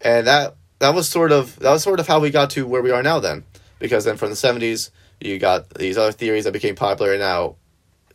And 0.00 0.26
that 0.26 0.56
that 0.78 0.94
was 0.94 1.08
sort 1.08 1.32
of 1.32 1.58
that 1.60 1.70
was 1.70 1.82
sort 1.82 2.00
of 2.00 2.06
how 2.06 2.18
we 2.18 2.30
got 2.30 2.50
to 2.50 2.66
where 2.66 2.82
we 2.82 2.90
are 2.90 3.02
now 3.02 3.20
then. 3.20 3.44
Because 3.78 4.04
then 4.04 4.16
from 4.16 4.30
the 4.30 4.36
seventies 4.36 4.90
you 5.20 5.38
got 5.38 5.70
these 5.74 5.98
other 5.98 6.12
theories 6.12 6.44
that 6.44 6.52
became 6.52 6.74
popular 6.74 7.12
and 7.12 7.20
now 7.20 7.56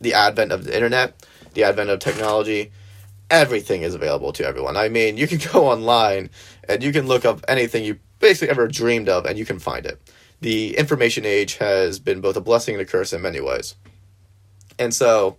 the 0.02 0.14
advent 0.14 0.52
of 0.52 0.66
the 0.66 0.76
internet, 0.76 1.28
the 1.54 1.64
advent 1.64 1.90
of 1.90 2.00
technology, 2.00 2.72
everything 3.30 3.82
is 3.82 3.96
available 3.96 4.34
to 4.34 4.46
everyone. 4.46 4.78
I 4.78 4.90
mean, 4.90 5.18
you 5.18 5.28
can 5.28 5.38
go 5.54 5.68
online 5.70 6.30
and 6.68 6.84
you 6.84 6.92
can 6.92 7.08
look 7.08 7.26
up 7.26 7.44
anything 7.48 7.84
you 7.84 8.00
basically 8.20 8.50
ever 8.50 8.68
dreamed 8.68 9.10
of 9.10 9.26
and 9.26 9.38
you 9.38 9.46
can 9.46 9.60
find 9.60 9.86
it. 9.86 10.02
The 10.42 10.78
information 10.78 11.26
age 11.26 11.56
has 11.56 12.00
been 12.00 12.22
both 12.22 12.36
a 12.36 12.42
blessing 12.42 12.76
and 12.76 12.82
a 12.82 12.86
curse 12.86 13.14
in 13.14 13.22
many 13.22 13.42
ways. 13.42 13.76
And 14.78 14.94
so 14.94 15.38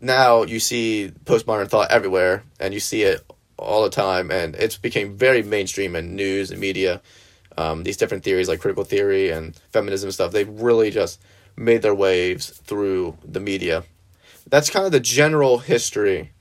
now 0.00 0.42
you 0.42 0.60
see 0.60 1.12
postmodern 1.24 1.68
thought 1.68 1.90
everywhere 1.90 2.44
and 2.60 2.72
you 2.74 2.80
see 2.80 3.02
it 3.02 3.24
all 3.58 3.82
the 3.82 3.90
time 3.90 4.30
and 4.30 4.54
it's 4.56 4.76
became 4.76 5.16
very 5.16 5.42
mainstream 5.42 5.96
in 5.96 6.16
news 6.16 6.50
and 6.50 6.60
media. 6.60 7.00
Um, 7.56 7.84
these 7.84 7.96
different 7.96 8.24
theories 8.24 8.48
like 8.48 8.60
critical 8.60 8.84
theory 8.84 9.30
and 9.30 9.56
feminism 9.72 10.08
and 10.08 10.14
stuff, 10.14 10.32
they've 10.32 10.48
really 10.48 10.90
just 10.90 11.20
made 11.56 11.82
their 11.82 11.94
waves 11.94 12.50
through 12.50 13.16
the 13.24 13.40
media. 13.40 13.84
That's 14.48 14.70
kind 14.70 14.86
of 14.86 14.92
the 14.92 15.00
general 15.00 15.58
history 15.58 16.32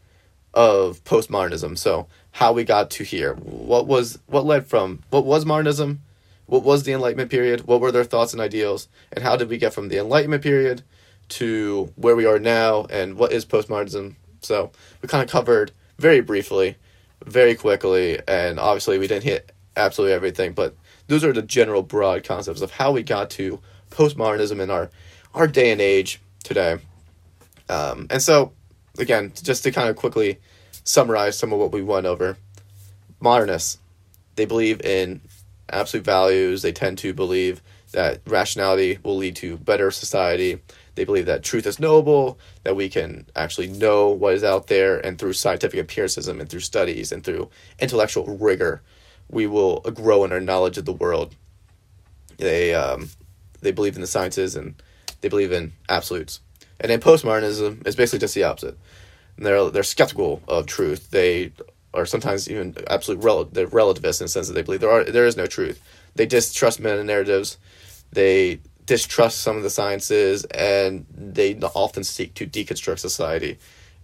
of 0.54 1.04
postmodernism. 1.04 1.78
So 1.78 2.08
how 2.32 2.54
we 2.54 2.64
got 2.64 2.90
to 2.92 3.04
here. 3.04 3.34
What 3.36 3.88
was 3.88 4.20
what 4.28 4.46
led 4.46 4.68
from 4.68 5.02
what 5.10 5.26
was 5.26 5.46
modernism? 5.46 6.02
What 6.46 6.64
was 6.64 6.84
the 6.84 6.92
Enlightenment 6.92 7.32
period? 7.32 7.68
What 7.68 7.80
were 7.80 7.92
their 7.92 8.04
thoughts 8.04 8.34
and 8.34 8.42
ideals? 8.42 8.90
And 9.14 9.24
how 9.24 9.36
did 9.36 9.48
we 9.48 9.58
get 9.58 9.74
from 9.74 9.88
the 9.88 10.00
Enlightenment 10.00 10.44
period 10.44 10.84
to 11.30 11.94
where 11.96 12.16
we 12.16 12.26
are 12.26 12.40
now? 12.40 12.86
And 12.90 13.16
what 13.16 13.32
is 13.32 13.46
postmodernism? 13.46 14.16
So 14.42 14.72
we 15.02 15.08
kind 15.08 15.24
of 15.24 15.30
covered 15.30 15.72
very 15.98 16.20
briefly, 16.20 16.76
very 17.26 17.56
quickly, 17.56 18.20
and 18.28 18.60
obviously 18.60 18.98
we 18.98 19.08
didn't 19.08 19.24
hit 19.24 19.52
absolutely 19.78 20.14
everything, 20.14 20.54
but 20.54 20.76
those 21.08 21.24
are 21.24 21.32
the 21.32 21.42
general 21.42 21.84
broad 21.84 22.24
concepts 22.24 22.62
of 22.62 22.72
how 22.72 22.92
we 22.92 23.04
got 23.04 23.30
to 23.32 23.60
postmodernism 23.90 24.60
in 24.60 24.70
our 24.70 24.90
our 25.34 25.48
day 25.48 25.72
and 25.72 25.80
age 25.80 26.20
today. 26.44 26.78
Um, 27.70 28.08
and 28.10 28.22
so, 28.22 28.52
again, 28.98 29.32
just 29.42 29.64
to 29.64 29.72
kind 29.72 29.88
of 29.88 29.96
quickly 29.96 30.40
summarize 30.84 31.38
some 31.38 31.54
of 31.54 31.60
what 31.60 31.72
we 31.72 31.82
went 31.82 32.06
over. 32.06 32.38
Modernists, 33.20 33.78
they 34.36 34.46
believe 34.46 34.82
in 34.82 35.22
absolute 35.70 36.06
values. 36.06 36.62
They 36.62 36.72
tend 36.72 36.98
to 37.00 37.14
believe 37.14 37.62
that 37.92 38.22
rationality 38.26 39.00
will 39.04 39.18
lead 39.18 39.36
to 39.38 39.58
better 39.58 39.92
society. 39.92 40.62
They 40.96 41.06
believe 41.06 41.26
that 41.26 41.44
truth 41.44 41.66
is 41.66 41.80
knowable, 41.80 42.38
that 42.64 42.76
we 42.76 42.90
can 42.90 43.28
actually 43.36 43.68
know 43.68 44.10
what 44.10 44.34
is 44.34 44.44
out 44.44 44.68
there, 44.68 45.00
and 45.06 45.18
through 45.18 45.34
scientific 45.34 45.80
empiricism 45.80 46.40
and 46.40 46.50
through 46.50 46.60
studies 46.62 47.12
and 47.12 47.24
through 47.24 47.50
intellectual 47.80 48.26
rigor, 48.26 48.82
we 49.30 49.48
will 49.48 49.80
grow 49.82 50.24
in 50.24 50.32
our 50.32 50.40
knowledge 50.40 50.78
of 50.78 50.86
the 50.86 50.94
world. 50.94 51.36
They 52.38 52.74
um, 52.74 53.10
they 53.62 53.72
believe 53.72 53.96
in 53.96 54.02
the 54.02 54.08
sciences 54.08 54.56
and 54.56 54.82
they 55.22 55.30
believe 55.30 55.52
in 55.52 55.74
absolutes. 55.88 56.42
And 56.80 56.90
then 56.90 57.00
postmodernism 57.00 57.86
is 57.88 57.96
basically 57.96 58.20
just 58.20 58.36
the 58.36 58.44
opposite. 58.44 58.78
They're 59.42 59.70
they're 59.70 59.84
skeptical 59.84 60.42
of 60.48 60.68
truth. 60.68 61.10
They 61.12 61.52
are 61.94 62.06
sometimes 62.06 62.50
even 62.50 62.76
absolute 62.88 63.24
rel- 63.24 63.46
they're 63.46 63.68
relativists 63.68 64.22
in 64.22 64.26
the 64.26 64.30
sense 64.30 64.48
that 64.48 64.54
they 64.54 64.62
believe 64.62 64.82
there 64.82 64.92
are 64.92 65.04
there 65.04 65.26
is 65.26 65.36
no 65.36 65.48
truth. 65.48 65.82
They 66.16 66.26
distrust 66.26 66.80
meta 66.80 67.04
narratives. 67.04 67.58
They 68.12 68.60
distrust 68.86 69.42
some 69.42 69.58
of 69.58 69.64
the 69.64 69.70
sciences, 69.70 70.44
and 70.46 71.06
they 71.12 71.56
often 71.60 72.04
seek 72.04 72.34
to 72.36 72.46
deconstruct 72.46 73.00
society 73.00 73.58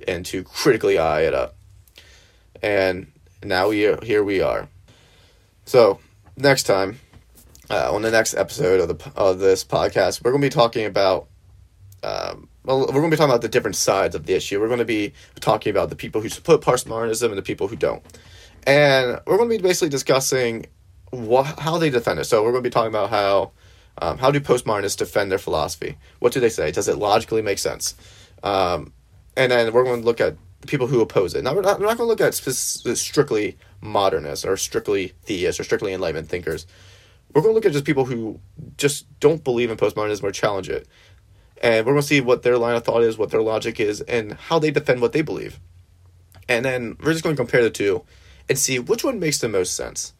and 0.08 0.26
to 0.26 0.44
critically 0.44 0.98
eye 0.98 1.22
it 1.22 1.34
up. 1.34 1.56
And 2.62 3.12
now 3.44 3.70
we 3.70 3.86
are, 3.86 4.00
here 4.04 4.24
we 4.24 4.42
are. 4.42 4.70
So 5.66 6.00
next 6.36 6.64
time, 6.64 7.00
uh, 7.70 7.94
on 7.94 8.02
the 8.02 8.12
next 8.12 8.34
episode 8.34 8.80
of 8.80 8.88
the 8.88 9.12
of 9.16 9.40
this 9.40 9.64
podcast, 9.64 10.24
we're 10.24 10.32
going 10.32 10.42
to 10.42 10.48
be 10.48 10.52
talking 10.52 10.86
about. 10.86 11.28
Um, 12.04 12.48
well, 12.68 12.82
we're 12.82 13.00
going 13.00 13.10
to 13.10 13.12
be 13.12 13.18
talking 13.18 13.32
about 13.32 13.42
the 13.42 13.50
different 13.50 13.78
sides 13.78 14.14
of 14.14 14.26
the 14.26 14.36
issue. 14.36 14.60
We're 14.60 14.68
going 14.68 14.80
to 14.80 14.86
be 14.86 15.14
talking 15.40 15.72
about 15.72 15.90
the 15.90 15.96
people 15.96 16.22
who 16.22 16.30
support 16.30 16.62
postmodernism 16.62 17.30
and 17.30 17.38
the 17.38 17.42
people 17.42 17.68
who 17.68 17.78
don't, 17.78 18.04
and 18.68 19.20
we're 19.26 19.38
going 19.38 19.50
to 19.50 19.58
be 19.58 19.62
basically 19.62 19.90
discussing 19.90 20.66
how 21.12 21.78
they 21.78 21.90
defend 21.90 22.20
it. 22.20 22.26
So 22.26 22.44
we're 22.44 22.52
going 22.52 22.64
to 22.64 22.70
be 22.70 22.74
talking 22.74 22.90
about 22.90 23.10
how 23.10 23.52
um, 24.00 24.18
how 24.18 24.32
do 24.32 24.40
postmodernists 24.40 24.98
defend 24.98 25.32
their 25.32 25.40
philosophy? 25.40 25.98
What 26.20 26.34
do 26.34 26.40
they 26.40 26.50
say? 26.50 26.72
Does 26.72 26.88
it 26.88 26.98
logically 26.98 27.42
make 27.42 27.58
sense? 27.58 27.96
Um, 28.44 28.94
and 29.36 29.52
then 29.52 29.72
we're 29.74 29.84
going 29.84 30.02
to 30.02 30.06
look 30.06 30.20
at 30.20 30.36
the 30.62 30.68
people 30.68 30.88
who 30.88 31.02
oppose 31.02 31.36
it. 31.36 31.44
Now 31.44 31.56
we're 31.56 31.62
not, 31.62 31.80
we're 31.80 31.86
not 31.86 31.98
going 31.98 32.08
to 32.08 32.12
look 32.12 32.22
at 32.22 32.34
strictly 32.34 33.58
modernists 33.82 34.46
or 34.46 34.58
strictly 34.58 35.14
theists 35.24 35.60
or 35.60 35.64
strictly 35.64 35.94
enlightenment 35.94 36.28
thinkers. 36.30 36.68
We're 37.34 37.42
going 37.42 37.54
to 37.54 37.56
look 37.56 37.66
at 37.66 37.72
just 37.72 37.86
people 37.86 38.06
who 38.06 38.40
just 38.78 39.06
don't 39.20 39.44
believe 39.44 39.72
in 39.72 39.78
postmodernism 39.78 40.24
or 40.24 40.32
challenge 40.32 40.70
it. 40.70 40.88
And 41.62 41.86
we're 41.86 41.94
going 41.94 42.02
to 42.02 42.08
see 42.08 42.22
what 42.22 42.44
their 42.44 42.58
line 42.58 42.76
of 42.76 42.84
thought 42.84 43.04
is, 43.04 43.18
what 43.18 43.32
their 43.32 43.42
logic 43.42 43.80
is, 43.80 44.02
and 44.02 44.34
how 44.34 44.60
they 44.60 44.72
defend 44.72 45.02
what 45.02 45.14
they 45.14 45.22
believe. 45.22 45.60
And 46.48 46.64
then 46.64 46.98
we're 47.04 47.12
just 47.12 47.24
going 47.24 47.36
to 47.36 47.40
compare 47.40 47.64
the 47.64 47.70
two 47.70 48.04
and 48.48 48.58
see 48.58 48.80
which 48.80 49.04
one 49.04 49.20
makes 49.20 49.40
the 49.40 49.50
most 49.50 49.74
sense. 49.74 50.14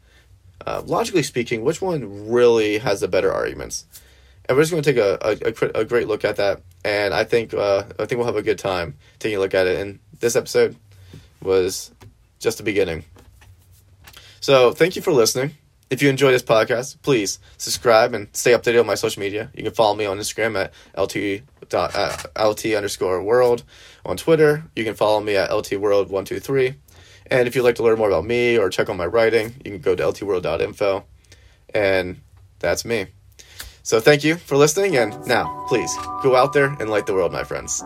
Uh, 0.66 0.82
logically 0.86 1.24
speaking, 1.24 1.64
which 1.64 1.82
one 1.82 2.30
really 2.30 2.80
has 2.80 3.02
the 3.02 3.08
better 3.08 3.32
arguments? 3.32 3.86
And 4.46 4.58
we're 4.58 4.64
just 4.64 4.72
going 4.72 4.84
to 4.84 4.94
take 4.94 5.02
a, 5.02 5.76
a, 5.76 5.82
a, 5.82 5.86
great 5.86 6.08
look 6.08 6.26
at 6.26 6.38
that. 6.38 6.62
And 6.84 7.14
I 7.14 7.24
think 7.26 7.54
uh, 7.54 7.84
I 8.00 8.06
think 8.06 8.18
we'll 8.18 8.26
have 8.26 8.38
a 8.38 8.42
good 8.42 8.58
time 8.58 8.96
taking 9.20 9.38
a 9.38 9.42
look 9.42 9.54
at 9.54 9.68
it. 9.68 9.80
And 9.80 10.00
this 10.20 10.36
episode 10.36 10.76
was 11.42 11.92
just 12.40 12.58
the 12.58 12.64
beginning. 12.64 13.04
So 14.40 14.72
thank 14.72 14.96
you 14.96 15.02
for 15.02 15.12
listening. 15.12 15.52
If 15.90 16.02
you 16.02 16.10
enjoy 16.10 16.32
this 16.32 16.44
podcast, 16.44 17.02
please 17.02 17.40
subscribe 17.58 18.14
and 18.14 18.28
stay 18.34 18.52
updated 18.52 18.82
on 18.82 18.88
my 18.88 18.96
social 18.96 19.22
media. 19.22 19.50
You 19.56 19.64
can 19.64 19.74
follow 19.74 19.96
me 19.96 20.06
on 20.06 20.18
Instagram 20.18 20.56
at 20.62 20.74
lt 20.98 21.44
dot, 21.70 21.96
uh, 21.96 22.50
lt 22.50 22.66
underscore 22.76 23.24
world. 23.24 23.64
On 24.06 24.18
Twitter, 24.18 24.66
you 24.76 24.84
can 24.84 24.96
follow 24.96 25.22
me 25.22 25.38
at 25.38 25.50
lt 25.50 25.72
world 25.78 26.10
one 26.10 26.26
two 26.26 26.40
three. 26.40 26.76
And 27.30 27.48
if 27.48 27.56
you'd 27.56 27.64
like 27.64 27.76
to 27.76 27.84
learn 27.84 27.98
more 27.98 28.10
about 28.10 28.26
me 28.26 28.58
or 28.58 28.70
check 28.70 28.90
on 28.90 28.98
my 28.98 29.06
writing, 29.06 29.56
you 29.64 29.72
can 29.72 29.82
go 29.82 29.96
to 29.96 30.04
ltworld.info. 30.04 31.06
And 31.74 32.22
that's 32.60 32.86
me. 32.86 33.08
So 33.84 34.00
thank 34.00 34.24
you 34.24 34.36
for 34.36 34.58
listening. 34.58 34.98
And 34.98 35.26
now, 35.26 35.66
please 35.68 35.94
go 36.24 36.36
out 36.36 36.54
there 36.54 36.76
and 36.80 36.90
light 36.90 37.06
the 37.06 37.14
world, 37.14 37.32
my 37.32 37.44
friends. 37.44 37.84